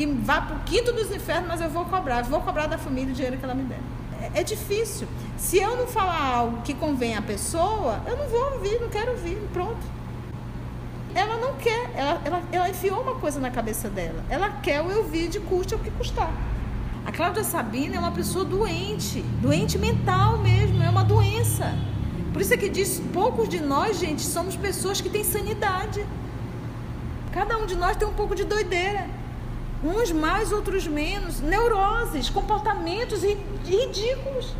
Que 0.00 0.06
vá 0.06 0.40
para 0.40 0.56
o 0.56 0.60
quinto 0.60 0.94
dos 0.94 1.10
infernos, 1.10 1.46
mas 1.46 1.60
eu 1.60 1.68
vou 1.68 1.84
cobrar. 1.84 2.22
Vou 2.22 2.40
cobrar 2.40 2.66
da 2.66 2.78
família 2.78 3.12
o 3.12 3.14
dinheiro 3.14 3.36
que 3.36 3.44
ela 3.44 3.54
me 3.54 3.64
der. 3.64 3.80
É, 4.18 4.40
é 4.40 4.42
difícil. 4.42 5.06
Se 5.36 5.58
eu 5.58 5.76
não 5.76 5.86
falar 5.86 6.36
algo 6.36 6.62
que 6.62 6.72
convém 6.72 7.14
à 7.14 7.20
pessoa, 7.20 8.00
eu 8.06 8.16
não 8.16 8.26
vou 8.26 8.54
ouvir, 8.54 8.80
não 8.80 8.88
quero 8.88 9.10
ouvir. 9.10 9.36
Pronto. 9.52 9.76
Ela 11.14 11.36
não 11.36 11.52
quer, 11.56 11.90
ela, 11.94 12.18
ela, 12.24 12.42
ela 12.50 12.70
enfiou 12.70 13.02
uma 13.02 13.16
coisa 13.16 13.38
na 13.38 13.50
cabeça 13.50 13.90
dela. 13.90 14.24
Ela 14.30 14.48
quer 14.62 14.80
o 14.80 14.90
eu 14.90 15.06
de 15.28 15.38
custe 15.38 15.74
o 15.74 15.78
que 15.78 15.90
custar. 15.90 16.32
A 17.04 17.12
Cláudia 17.12 17.44
Sabina 17.44 17.96
é 17.96 17.98
uma 17.98 18.12
pessoa 18.12 18.42
doente, 18.42 19.20
doente 19.42 19.76
mental 19.76 20.38
mesmo, 20.38 20.82
é 20.82 20.88
uma 20.88 21.04
doença. 21.04 21.74
Por 22.32 22.40
isso 22.40 22.54
é 22.54 22.56
que 22.56 22.70
diz, 22.70 23.02
poucos 23.12 23.50
de 23.50 23.60
nós, 23.60 23.98
gente, 23.98 24.22
somos 24.22 24.56
pessoas 24.56 24.98
que 24.98 25.10
têm 25.10 25.24
sanidade. 25.24 26.06
Cada 27.32 27.58
um 27.58 27.66
de 27.66 27.76
nós 27.76 27.98
tem 27.98 28.08
um 28.08 28.14
pouco 28.14 28.34
de 28.34 28.44
doideira. 28.44 29.06
Uns 29.82 30.12
mais, 30.12 30.52
outros 30.52 30.86
menos. 30.86 31.40
Neuroses, 31.40 32.28
comportamentos 32.28 33.22
ridículos. 33.22 34.54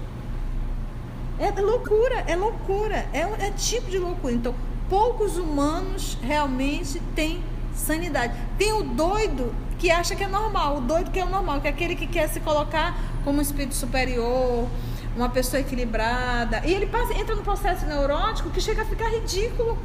É 1.39 1.51
loucura, 1.61 2.25
é 2.27 2.37
loucura, 2.37 3.07
é, 3.13 3.21
é 3.47 3.51
tipo 3.51 3.91
de 3.91 3.99
loucura. 3.99 4.33
Então, 4.33 4.55
poucos 4.89 5.37
humanos 5.39 6.19
realmente 6.23 7.01
têm 7.15 7.43
sanidade. 7.75 8.35
Tem 8.59 8.73
o 8.73 8.83
doido 8.83 9.55
que 9.79 9.91
acha 9.91 10.15
que 10.15 10.23
é 10.23 10.29
normal, 10.29 10.79
o 10.79 10.81
doido 10.83 11.11
que 11.11 11.19
é 11.19 11.25
o 11.25 11.29
normal, 11.29 11.61
que 11.61 11.69
é 11.69 11.71
aquele 11.71 11.97
que 11.97 12.07
quer 12.07 12.29
se 12.29 12.41
colocar 12.41 12.95
como 13.25 13.39
um 13.39 13.43
espírito 13.43 13.75
superior, 13.75 14.69
uma 15.17 15.29
pessoa 15.29 15.61
equilibrada. 15.61 16.63
E 16.67 16.75
ele 16.75 16.87
passa, 16.87 17.15
entra 17.15 17.35
no 17.35 17.43
processo 17.43 17.87
neurótico 17.87 18.51
que 18.51 18.61
chega 18.61 18.83
a 18.83 18.85
ficar 18.85 19.09
ridículo. 19.09 19.79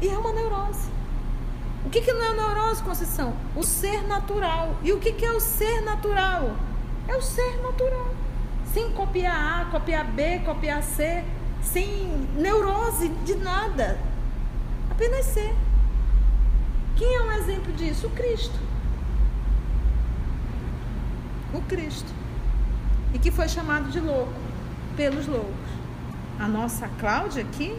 E 0.00 0.08
é 0.08 0.18
uma 0.18 0.32
neurose. 0.32 0.90
O 1.84 1.90
que, 1.90 2.00
que 2.00 2.12
não 2.12 2.22
é 2.22 2.34
neurose, 2.34 2.82
Conceição? 2.82 3.34
O 3.56 3.62
ser 3.62 4.06
natural. 4.06 4.76
E 4.82 4.92
o 4.92 4.98
que, 4.98 5.12
que 5.12 5.24
é 5.24 5.32
o 5.32 5.40
ser 5.40 5.80
natural? 5.82 6.56
É 7.08 7.16
o 7.16 7.22
ser 7.22 7.60
natural. 7.62 8.14
Sem 8.72 8.92
copiar 8.92 9.62
A, 9.62 9.64
copiar 9.66 10.04
B, 10.04 10.38
copiar 10.40 10.82
C, 10.82 11.24
sem 11.60 11.88
neurose 12.36 13.08
de 13.08 13.34
nada. 13.34 13.98
Apenas 14.90 15.26
ser. 15.26 15.54
Quem 16.96 17.14
é 17.14 17.22
um 17.22 17.32
exemplo 17.32 17.72
disso? 17.72 18.06
O 18.06 18.10
Cristo. 18.10 18.58
O 21.52 21.60
Cristo. 21.62 22.12
E 23.12 23.18
que 23.18 23.30
foi 23.30 23.48
chamado 23.48 23.90
de 23.90 24.00
louco 24.00 24.32
pelos 24.96 25.26
loucos. 25.26 25.72
A 26.38 26.46
nossa 26.46 26.88
Cláudia 26.98 27.42
aqui 27.42 27.78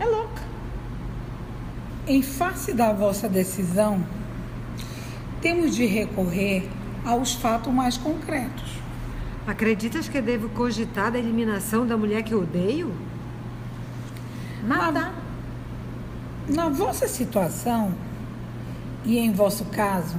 é 0.00 0.06
louca. 0.06 0.53
Em 2.06 2.20
face 2.20 2.74
da 2.74 2.92
vossa 2.92 3.30
decisão, 3.30 4.04
temos 5.40 5.74
de 5.74 5.86
recorrer 5.86 6.68
aos 7.02 7.32
fatos 7.32 7.72
mais 7.72 7.96
concretos. 7.96 8.74
Acreditas 9.46 10.06
que 10.06 10.20
devo 10.20 10.50
cogitar 10.50 11.10
da 11.10 11.18
eliminação 11.18 11.86
da 11.86 11.96
mulher 11.96 12.22
que 12.22 12.34
odeio? 12.34 12.94
Nada. 14.62 15.14
Na, 16.46 16.64
na 16.64 16.68
vossa 16.68 17.08
situação, 17.08 17.94
e 19.02 19.16
em 19.16 19.32
vosso 19.32 19.64
caso, 19.66 20.18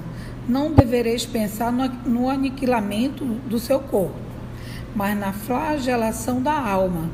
não 0.50 0.72
devereis 0.72 1.24
pensar 1.24 1.72
no, 1.72 1.88
no 1.88 2.30
aniquilamento 2.32 3.24
do 3.24 3.60
seu 3.60 3.80
corpo, 3.80 4.20
mas 4.96 5.16
na 5.16 5.32
flagelação 5.34 6.42
da 6.42 6.60
alma, 6.60 7.12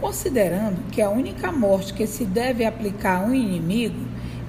considerando 0.00 0.90
que 0.90 1.02
a 1.02 1.10
única 1.10 1.52
morte 1.52 1.92
que 1.92 2.06
se 2.06 2.24
deve 2.24 2.64
aplicar 2.64 3.18
a 3.18 3.26
um 3.26 3.34
inimigo 3.34 4.00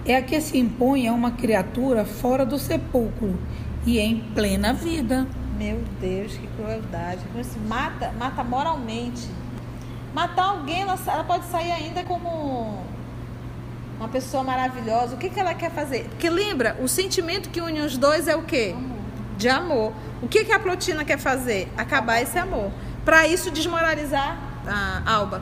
é 0.06 0.16
a 0.16 0.22
que 0.22 0.40
se 0.40 0.58
impõe 0.58 1.08
a 1.08 1.14
uma 1.14 1.32
criatura 1.32 2.06
fora 2.06 2.46
do 2.46 2.58
sepulcro 2.58 3.38
e 3.86 4.00
em 4.00 4.20
plena 4.34 4.74
vida. 4.74 5.28
Meu 5.58 5.84
Deus, 6.00 6.34
que 6.34 6.48
crueldade. 6.48 7.20
Mata, 7.68 8.12
mata 8.18 8.44
moralmente. 8.44 9.28
Matar 10.14 10.46
alguém, 10.46 10.82
ela, 10.82 10.98
ela 11.06 11.24
pode 11.24 11.46
sair 11.46 11.72
ainda 11.72 12.04
como 12.04 12.82
uma 13.98 14.08
pessoa 14.08 14.44
maravilhosa. 14.44 15.16
O 15.16 15.18
que, 15.18 15.30
que 15.30 15.40
ela 15.40 15.54
quer 15.54 15.72
fazer? 15.72 16.06
Porque 16.06 16.30
lembra, 16.30 16.78
o 16.82 16.88
sentimento 16.88 17.50
que 17.50 17.62
une 17.62 17.82
os 17.82 17.98
dois 17.98 18.28
é 18.28 18.36
o 18.36 18.44
quê? 18.44 18.74
Amor. 18.76 18.98
De 19.38 19.50
amor. 19.50 19.94
O 20.22 20.28
que, 20.28 20.46
que 20.46 20.52
a 20.52 20.60
Plotina 20.60 21.06
quer 21.06 21.20
fazer? 21.20 21.72
Acabar 21.78 22.22
esse 22.22 22.38
amor. 22.40 22.72
Para 23.06 23.28
isso, 23.28 23.52
desmoralizar 23.52 24.51
a 24.68 25.02
Alba. 25.06 25.42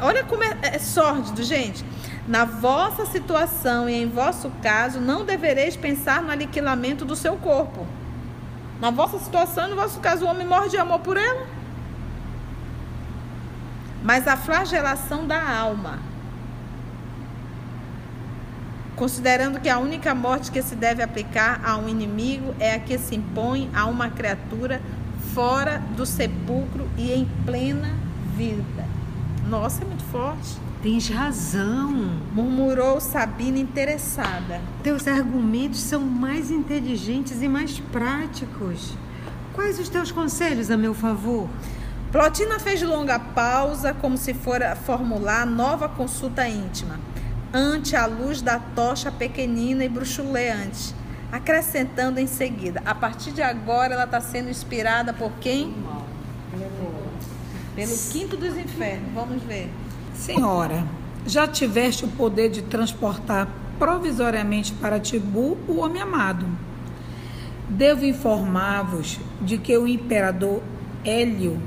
Olha 0.00 0.24
como 0.24 0.42
é, 0.42 0.56
é 0.62 0.78
sórdido, 0.78 1.42
gente. 1.42 1.84
Na 2.26 2.44
vossa 2.44 3.04
situação 3.06 3.88
e 3.88 3.94
em 3.94 4.08
vosso 4.08 4.50
caso, 4.62 5.00
não 5.00 5.24
devereis 5.24 5.76
pensar 5.76 6.22
no 6.22 6.30
aniquilamento 6.30 7.04
do 7.04 7.16
seu 7.16 7.36
corpo 7.36 7.86
na 8.82 8.90
vossa 8.90 9.16
situação, 9.20 9.68
no 9.68 9.76
vosso 9.76 10.00
caso, 10.00 10.24
o 10.24 10.28
homem 10.28 10.44
morre 10.44 10.68
de 10.68 10.76
amor 10.76 10.98
por 10.98 11.16
ela. 11.16 11.46
Mas 14.02 14.26
a 14.26 14.36
flagelação 14.36 15.24
da 15.24 15.40
alma. 15.56 16.00
Considerando 18.96 19.60
que 19.60 19.68
a 19.68 19.78
única 19.78 20.12
morte 20.16 20.50
que 20.50 20.60
se 20.60 20.74
deve 20.74 21.00
aplicar 21.00 21.60
a 21.64 21.76
um 21.76 21.88
inimigo 21.88 22.56
é 22.58 22.74
a 22.74 22.80
que 22.80 22.98
se 22.98 23.14
impõe 23.14 23.70
a 23.72 23.86
uma 23.86 24.10
criatura 24.10 24.82
fora 25.32 25.80
do 25.96 26.04
sepulcro 26.04 26.90
e 26.98 27.12
em 27.12 27.24
plena 27.46 28.01
vida. 28.36 28.86
Nossa, 29.48 29.82
é 29.82 29.86
muito 29.86 30.04
forte. 30.04 30.56
Tens 30.82 31.08
razão, 31.08 31.92
murmurou 32.32 33.00
Sabina 33.00 33.58
interessada. 33.58 34.60
Teus 34.82 35.06
argumentos 35.06 35.80
são 35.80 36.00
mais 36.00 36.50
inteligentes 36.50 37.40
e 37.42 37.48
mais 37.48 37.78
práticos. 37.78 38.94
Quais 39.52 39.78
os 39.78 39.88
teus 39.88 40.10
conselhos 40.10 40.70
a 40.70 40.76
meu 40.76 40.94
favor? 40.94 41.48
Plotina 42.10 42.58
fez 42.58 42.82
longa 42.82 43.18
pausa, 43.18 43.94
como 43.94 44.18
se 44.18 44.34
fora 44.34 44.74
formular 44.74 45.46
nova 45.46 45.88
consulta 45.88 46.46
íntima, 46.48 46.98
ante 47.54 47.94
a 47.94 48.06
luz 48.06 48.42
da 48.42 48.58
tocha 48.58 49.10
pequenina 49.10 49.84
e 49.84 49.88
bruxuleante, 49.88 50.94
acrescentando 51.30 52.18
em 52.18 52.26
seguida: 52.26 52.82
a 52.84 52.94
partir 52.94 53.30
de 53.32 53.40
agora 53.40 53.94
ela 53.94 54.04
está 54.04 54.20
sendo 54.20 54.50
inspirada 54.50 55.12
por 55.12 55.32
quem? 55.40 55.74
Pelo 57.74 57.96
quinto 58.10 58.36
dos 58.36 58.56
infernos. 58.56 59.12
Vamos 59.14 59.42
ver. 59.44 59.70
Senhora, 60.14 60.84
já 61.26 61.46
tiveste 61.46 62.04
o 62.04 62.08
poder 62.08 62.50
de 62.50 62.62
transportar 62.62 63.48
provisoriamente 63.78 64.72
para 64.72 65.00
Tibu 65.00 65.56
o 65.66 65.78
homem 65.78 66.02
amado. 66.02 66.46
Devo 67.68 68.04
informar-vos 68.04 69.18
de 69.40 69.56
que 69.56 69.76
o 69.76 69.88
imperador 69.88 70.62
Hélio 71.04 71.60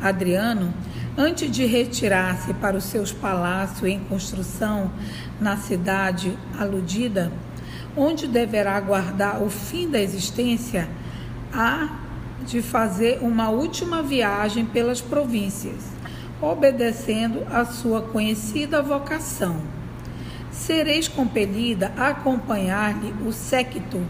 Adriano, 0.00 0.72
antes 1.16 1.50
de 1.50 1.66
retirar-se 1.66 2.54
para 2.54 2.76
os 2.76 2.84
seus 2.84 3.12
palácios 3.12 3.88
em 3.88 4.00
construção 4.00 4.90
na 5.38 5.56
cidade 5.58 6.36
aludida, 6.58 7.30
onde 7.96 8.26
deverá 8.26 8.76
aguardar 8.76 9.42
o 9.42 9.50
fim 9.50 9.88
da 9.90 10.00
existência, 10.00 10.88
há 11.52 11.88
de 12.46 12.62
fazer 12.62 13.18
uma 13.22 13.50
última 13.50 14.02
viagem 14.02 14.64
pelas 14.64 15.00
províncias 15.00 16.00
obedecendo 16.40 17.46
a 17.50 17.64
sua 17.64 18.00
conhecida 18.00 18.82
vocação. 18.82 19.56
Sereis 20.50 21.06
compelida 21.06 21.92
a 21.96 22.08
acompanhar-lhe 22.08 23.12
o 23.26 23.32
séquito, 23.32 24.04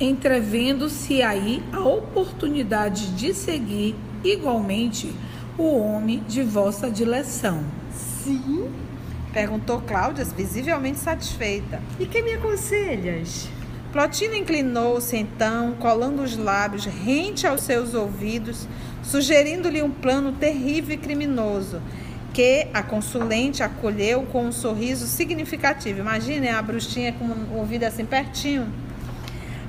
entrevendo-se 0.00 1.22
aí 1.22 1.62
a 1.72 1.80
oportunidade 1.80 3.08
de 3.14 3.34
seguir 3.34 3.94
igualmente 4.22 5.14
o 5.56 5.78
homem 5.78 6.22
de 6.26 6.42
vossa 6.42 6.90
dileção. 6.90 7.62
Sim? 7.92 8.70
Perguntou 9.32 9.80
Cláudia, 9.80 10.24
visivelmente 10.24 10.98
satisfeita. 10.98 11.80
E 11.98 12.06
que 12.06 12.22
me 12.22 12.34
aconselhas? 12.34 13.48
Plotina 13.94 14.36
inclinou-se 14.36 15.16
então, 15.16 15.74
colando 15.78 16.20
os 16.20 16.36
lábios 16.36 16.84
rente 16.84 17.46
aos 17.46 17.60
seus 17.60 17.94
ouvidos, 17.94 18.66
sugerindo-lhe 19.04 19.80
um 19.82 19.90
plano 19.92 20.32
terrível 20.32 20.96
e 20.96 20.98
criminoso, 20.98 21.80
que 22.32 22.66
a 22.74 22.82
consulente 22.82 23.62
acolheu 23.62 24.24
com 24.24 24.46
um 24.46 24.50
sorriso 24.50 25.06
significativo. 25.06 26.00
Imagine 26.00 26.48
a 26.48 26.60
bruxinha 26.60 27.12
com 27.12 27.24
o 27.24 27.58
ouvido 27.58 27.84
assim 27.84 28.04
pertinho. 28.04 28.66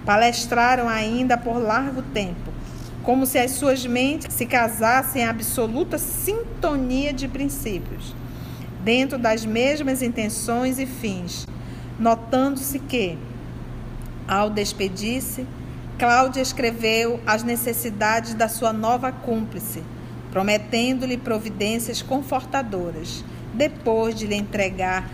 Palestraram 0.04 0.90
ainda 0.90 1.38
por 1.38 1.60
largo 1.60 2.02
tempo, 2.02 2.52
como 3.04 3.28
se 3.28 3.38
as 3.38 3.52
suas 3.52 3.86
mentes 3.86 4.34
se 4.34 4.48
casassem 4.48 5.22
em 5.22 5.26
absoluta 5.26 6.00
sintonia 6.00 7.14
de 7.14 7.28
princípios, 7.28 8.16
dentro 8.84 9.20
das 9.20 9.46
mesmas 9.46 10.02
intenções 10.02 10.80
e 10.80 10.88
fins, 10.88 11.46
notando-se 12.00 12.80
que, 12.80 13.20
ao 14.28 14.50
despedir-se, 14.50 15.46
Cláudia 15.98 16.42
escreveu 16.42 17.22
as 17.26 17.42
necessidades 17.42 18.34
da 18.34 18.50
sua 18.50 18.74
nova 18.74 19.12
cúmplice, 19.12 19.82
prometendo-lhe 20.30 21.16
providências 21.16 22.02
confortadoras, 22.02 23.24
depois 23.54 24.14
de 24.14 24.28
lhe 24.28 24.36
entregar 24.36 25.10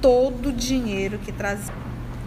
todo 0.00 0.48
o 0.48 0.52
dinheiro 0.52 1.18
que 1.18 1.30
trazia. 1.30 1.72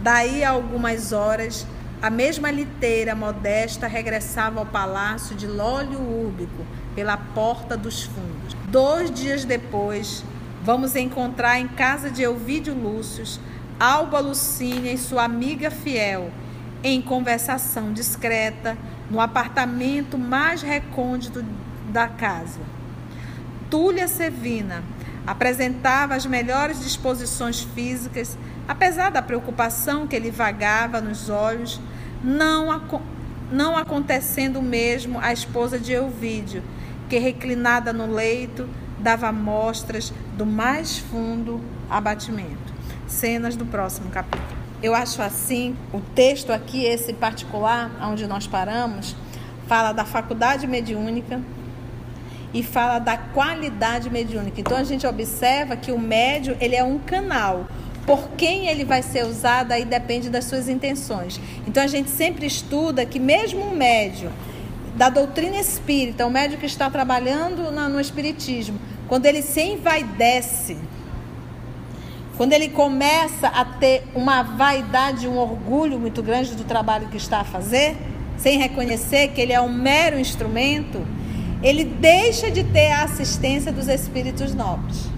Daí 0.02 0.42
a 0.42 0.50
algumas 0.50 1.12
horas, 1.12 1.66
a 2.00 2.08
mesma 2.08 2.50
liteira 2.50 3.14
modesta 3.14 3.86
regressava 3.86 4.60
ao 4.60 4.66
palácio 4.66 5.36
de 5.36 5.46
Lólio 5.46 6.00
Úrbico 6.00 6.64
pela 6.94 7.16
porta 7.16 7.76
dos 7.76 8.04
fundos. 8.04 8.56
Dois 8.68 9.10
dias 9.10 9.44
depois, 9.44 10.24
vamos 10.62 10.96
encontrar 10.96 11.60
em 11.60 11.68
casa 11.68 12.10
de 12.10 12.22
Elvídio 12.22 12.72
Lúcius 12.72 13.38
Alba 13.78 14.18
Lucínia 14.18 14.92
e 14.92 14.98
sua 14.98 15.22
amiga 15.22 15.70
fiel 15.70 16.32
em 16.82 17.00
conversação 17.00 17.92
discreta 17.92 18.76
no 19.08 19.20
apartamento 19.20 20.18
mais 20.18 20.62
recôndito 20.62 21.44
da 21.88 22.08
casa. 22.08 22.58
Túlia 23.70 24.08
Sevina 24.08 24.82
apresentava 25.24 26.16
as 26.16 26.26
melhores 26.26 26.80
disposições 26.80 27.60
físicas, 27.60 28.36
apesar 28.66 29.10
da 29.10 29.22
preocupação 29.22 30.08
que 30.08 30.18
lhe 30.18 30.30
vagava 30.30 31.00
nos 31.00 31.28
olhos, 31.28 31.80
não, 32.24 32.82
não 33.52 33.76
acontecendo 33.76 34.60
mesmo 34.60 35.20
à 35.20 35.32
esposa 35.32 35.78
de 35.78 35.92
Elvídio, 35.92 36.64
que 37.08 37.18
reclinada 37.18 37.92
no 37.92 38.12
leito 38.12 38.68
dava 38.98 39.30
mostras 39.30 40.12
do 40.36 40.44
mais 40.44 40.98
fundo 40.98 41.60
abatimento. 41.88 42.77
Cenas 43.08 43.56
do 43.56 43.66
próximo 43.66 44.10
capítulo. 44.10 44.58
Eu 44.80 44.94
acho 44.94 45.20
assim, 45.22 45.74
o 45.92 46.00
texto 46.00 46.52
aqui, 46.52 46.84
esse 46.84 47.12
particular, 47.12 47.90
onde 48.02 48.26
nós 48.26 48.46
paramos, 48.46 49.16
fala 49.66 49.92
da 49.92 50.04
faculdade 50.04 50.66
mediúnica 50.66 51.40
e 52.54 52.62
fala 52.62 52.98
da 52.98 53.16
qualidade 53.16 54.08
mediúnica. 54.08 54.60
Então 54.60 54.76
a 54.76 54.84
gente 54.84 55.06
observa 55.06 55.76
que 55.76 55.90
o 55.90 55.98
médio, 55.98 56.56
ele 56.60 56.76
é 56.76 56.84
um 56.84 56.98
canal. 56.98 57.66
Por 58.06 58.30
quem 58.30 58.68
ele 58.68 58.84
vai 58.84 59.02
ser 59.02 59.24
usado 59.24 59.72
aí 59.72 59.84
depende 59.84 60.30
das 60.30 60.44
suas 60.44 60.68
intenções. 60.68 61.40
Então 61.66 61.82
a 61.82 61.86
gente 61.86 62.08
sempre 62.08 62.46
estuda 62.46 63.04
que 63.04 63.18
mesmo 63.18 63.64
um 63.64 63.74
médio 63.74 64.30
da 64.96 65.08
doutrina 65.08 65.58
espírita, 65.58 66.26
o 66.26 66.30
médio 66.30 66.58
que 66.58 66.66
está 66.66 66.88
trabalhando 66.88 67.70
no 67.70 68.00
espiritismo, 68.00 68.78
quando 69.06 69.26
ele 69.26 69.42
se 69.42 69.60
envaidece, 69.60 70.76
quando 72.38 72.52
ele 72.52 72.68
começa 72.68 73.48
a 73.48 73.64
ter 73.64 74.04
uma 74.14 74.44
vaidade, 74.44 75.26
um 75.26 75.36
orgulho 75.36 75.98
muito 75.98 76.22
grande 76.22 76.54
do 76.54 76.62
trabalho 76.62 77.08
que 77.08 77.16
está 77.16 77.40
a 77.40 77.44
fazer, 77.44 77.96
sem 78.38 78.56
reconhecer 78.56 79.32
que 79.32 79.40
ele 79.40 79.52
é 79.52 79.60
um 79.60 79.72
mero 79.72 80.16
instrumento, 80.16 81.04
ele 81.64 81.82
deixa 81.82 82.48
de 82.48 82.62
ter 82.62 82.92
a 82.92 83.02
assistência 83.02 83.72
dos 83.72 83.88
espíritos 83.88 84.54
nobres. 84.54 85.08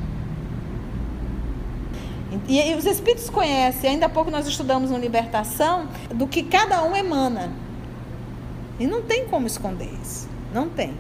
E, 2.49 2.59
e 2.59 2.75
os 2.75 2.87
espíritos 2.87 3.29
conhecem, 3.29 3.91
ainda 3.91 4.07
há 4.07 4.09
pouco 4.09 4.31
nós 4.31 4.47
estudamos 4.47 4.91
no 4.91 4.97
Libertação, 4.97 5.89
do 6.15 6.27
que 6.27 6.43
cada 6.43 6.83
um 6.83 6.97
emana. 6.97 7.53
E 8.79 8.87
não 8.87 9.03
tem 9.03 9.27
como 9.27 9.47
esconder 9.47 9.91
isso. 10.03 10.27
Não 10.55 10.71
tem. 10.71 10.95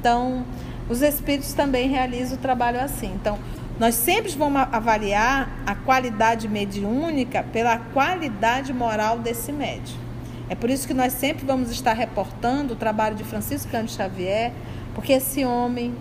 Então, 0.00 0.42
os 0.88 1.02
espíritos 1.02 1.52
também 1.52 1.90
realizam 1.90 2.38
o 2.38 2.40
trabalho 2.40 2.80
assim. 2.80 3.12
Então, 3.14 3.38
nós 3.78 3.94
sempre 3.94 4.32
vamos 4.32 4.62
avaliar 4.72 5.50
a 5.66 5.74
qualidade 5.74 6.48
mediúnica 6.48 7.44
pela 7.52 7.78
qualidade 7.78 8.72
moral 8.72 9.18
desse 9.18 9.52
médium. 9.52 9.98
É 10.48 10.54
por 10.54 10.70
isso 10.70 10.86
que 10.86 10.94
nós 10.94 11.12
sempre 11.12 11.44
vamos 11.44 11.70
estar 11.70 11.92
reportando 11.92 12.72
o 12.74 12.76
trabalho 12.76 13.16
de 13.16 13.24
Francisco 13.24 13.70
Cândido 13.70 13.92
Xavier, 13.92 14.52
porque 14.94 15.12
esse 15.12 15.44
homem 15.44 15.94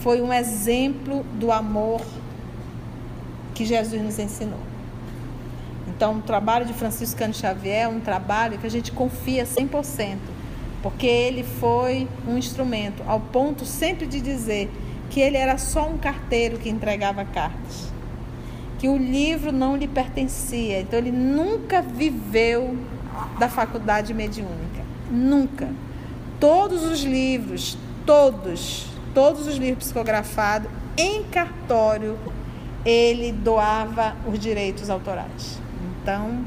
foi 0.00 0.20
um 0.20 0.32
exemplo 0.32 1.24
do 1.34 1.50
amor 1.50 2.00
que 3.54 3.64
Jesus 3.64 4.00
nos 4.00 4.18
ensinou. 4.18 4.60
Então, 5.88 6.18
o 6.18 6.22
trabalho 6.22 6.64
de 6.64 6.72
Francisco 6.72 7.18
Cândido 7.18 7.38
Xavier 7.38 7.84
é 7.84 7.88
um 7.88 7.98
trabalho 7.98 8.58
que 8.58 8.66
a 8.66 8.70
gente 8.70 8.92
confia 8.92 9.44
100%, 9.44 10.18
porque 10.82 11.06
ele 11.06 11.42
foi 11.42 12.06
um 12.28 12.38
instrumento, 12.38 13.02
ao 13.06 13.18
ponto 13.18 13.64
sempre 13.64 14.06
de 14.06 14.20
dizer 14.20 14.70
que 15.10 15.20
ele 15.20 15.36
era 15.36 15.58
só 15.58 15.88
um 15.88 15.98
carteiro 15.98 16.58
que 16.58 16.68
entregava 16.68 17.24
cartas, 17.24 17.92
que 18.78 18.88
o 18.88 18.96
livro 18.96 19.50
não 19.52 19.76
lhe 19.76 19.88
pertencia, 19.88 20.80
então 20.80 20.98
ele 20.98 21.10
nunca 21.12 21.82
viveu 21.82 22.76
da 23.38 23.48
faculdade 23.48 24.14
mediúnica, 24.14 24.82
nunca. 25.10 25.68
Todos 26.38 26.84
os 26.84 27.02
livros, 27.02 27.76
todos, 28.06 28.86
todos 29.12 29.46
os 29.46 29.56
livros 29.56 29.84
psicografados 29.84 30.70
em 30.96 31.24
cartório, 31.24 32.18
ele 32.84 33.32
doava 33.32 34.16
os 34.26 34.38
direitos 34.38 34.88
autorais. 34.88 35.58
Então, 36.02 36.44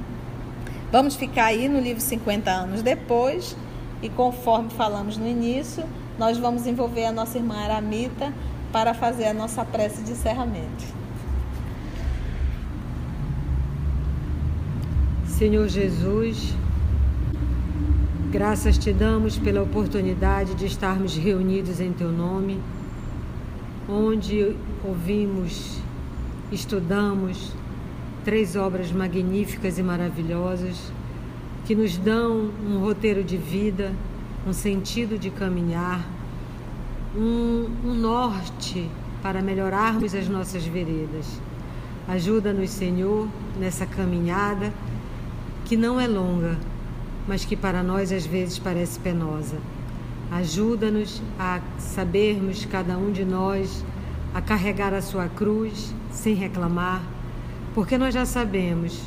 vamos 0.91 1.15
ficar 1.15 1.45
aí 1.45 1.67
no 1.67 1.80
livro 1.80 2.02
50 2.02 2.50
anos 2.50 2.82
depois, 2.82 3.56
e 4.02 4.10
conforme 4.10 4.69
falamos 4.71 5.17
no 5.17 5.28
início, 5.28 5.84
nós 6.21 6.38
vamos 6.38 6.67
envolver 6.67 7.05
a 7.05 7.12
nossa 7.12 7.39
irmã 7.39 7.55
Aramita 7.55 8.31
para 8.71 8.93
fazer 8.93 9.25
a 9.25 9.34
nossa 9.34 9.65
prece 9.65 10.03
de 10.03 10.12
encerramento. 10.12 10.86
Senhor 15.25 15.67
Jesus, 15.67 16.53
graças 18.29 18.77
te 18.77 18.93
damos 18.93 19.39
pela 19.39 19.63
oportunidade 19.63 20.53
de 20.53 20.67
estarmos 20.67 21.17
reunidos 21.17 21.79
em 21.79 21.91
teu 21.91 22.12
nome, 22.12 22.62
onde 23.89 24.55
ouvimos, 24.86 25.79
estudamos 26.51 27.51
três 28.23 28.55
obras 28.55 28.91
magníficas 28.91 29.79
e 29.79 29.81
maravilhosas 29.81 30.93
que 31.65 31.73
nos 31.73 31.97
dão 31.97 32.51
um 32.63 32.77
roteiro 32.77 33.23
de 33.23 33.38
vida, 33.38 33.91
um 34.45 34.54
sentido 34.54 35.17
de 35.17 35.30
caminhar 35.30 36.06
um, 37.15 37.69
um 37.86 37.93
norte 37.93 38.89
para 39.21 39.41
melhorarmos 39.41 40.15
as 40.15 40.27
nossas 40.27 40.65
veredas. 40.65 41.39
Ajuda-nos, 42.08 42.71
Senhor, 42.71 43.27
nessa 43.60 43.86
caminhada 43.86 44.73
que 45.65 45.77
não 45.77 45.99
é 45.99 46.08
longa, 46.08 46.58
mas 47.27 47.45
que 47.45 47.56
para 47.56 47.84
nós 47.84 48.12
às 48.12 48.25
vezes 48.25 48.58
parece 48.58 48.99
penosa. 48.99 49.58
Ajuda-nos 50.32 51.21
a 51.38 51.62
sabermos, 51.77 52.65
cada 52.65 52.97
um 52.97 53.12
de 53.12 53.23
nós, 53.23 53.84
a 54.34 54.41
carregar 54.41 54.93
a 54.93 55.01
sua 55.01 55.27
cruz 55.27 55.93
sem 56.10 56.34
reclamar, 56.34 57.01
porque 57.73 57.97
nós 57.97 58.13
já 58.13 58.25
sabemos 58.25 59.01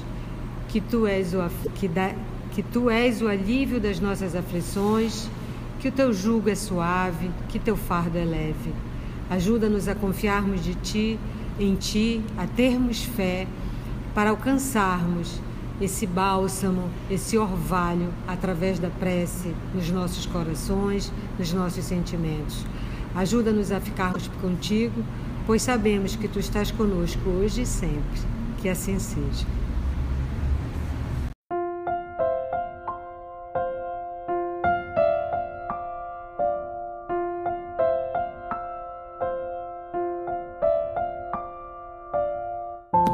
que 0.68 0.80
tu 0.80 1.06
és 1.06 1.34
o, 1.34 1.50
que, 1.74 1.88
da, 1.88 2.14
que 2.54 2.62
tu 2.62 2.88
és 2.88 3.20
o 3.20 3.26
alívio 3.26 3.80
das 3.80 3.98
nossas 3.98 4.36
aflições 4.36 5.28
que 5.80 5.88
o 5.88 5.92
teu 5.92 6.12
jugo 6.12 6.48
é 6.48 6.54
suave, 6.54 7.30
que 7.48 7.58
teu 7.58 7.76
fardo 7.76 8.16
é 8.16 8.24
leve. 8.24 8.72
Ajuda-nos 9.28 9.88
a 9.88 9.94
confiarmos 9.94 10.62
de 10.62 10.74
ti, 10.76 11.18
em 11.58 11.74
ti, 11.74 12.22
a 12.38 12.46
termos 12.46 13.02
fé 13.02 13.46
para 14.14 14.30
alcançarmos 14.30 15.40
esse 15.80 16.06
bálsamo, 16.06 16.88
esse 17.10 17.36
orvalho 17.36 18.10
através 18.28 18.78
da 18.78 18.88
prece 18.88 19.52
nos 19.74 19.90
nossos 19.90 20.24
corações, 20.24 21.12
nos 21.36 21.52
nossos 21.52 21.84
sentimentos. 21.84 22.64
Ajuda-nos 23.16 23.72
a 23.72 23.80
ficarmos 23.80 24.28
contigo, 24.40 25.04
pois 25.44 25.62
sabemos 25.62 26.14
que 26.14 26.28
tu 26.28 26.38
estás 26.38 26.70
conosco 26.70 27.28
hoje 27.28 27.62
e 27.62 27.66
sempre. 27.66 28.20
Que 28.58 28.68
assim 28.68 28.98
seja. 29.00 29.44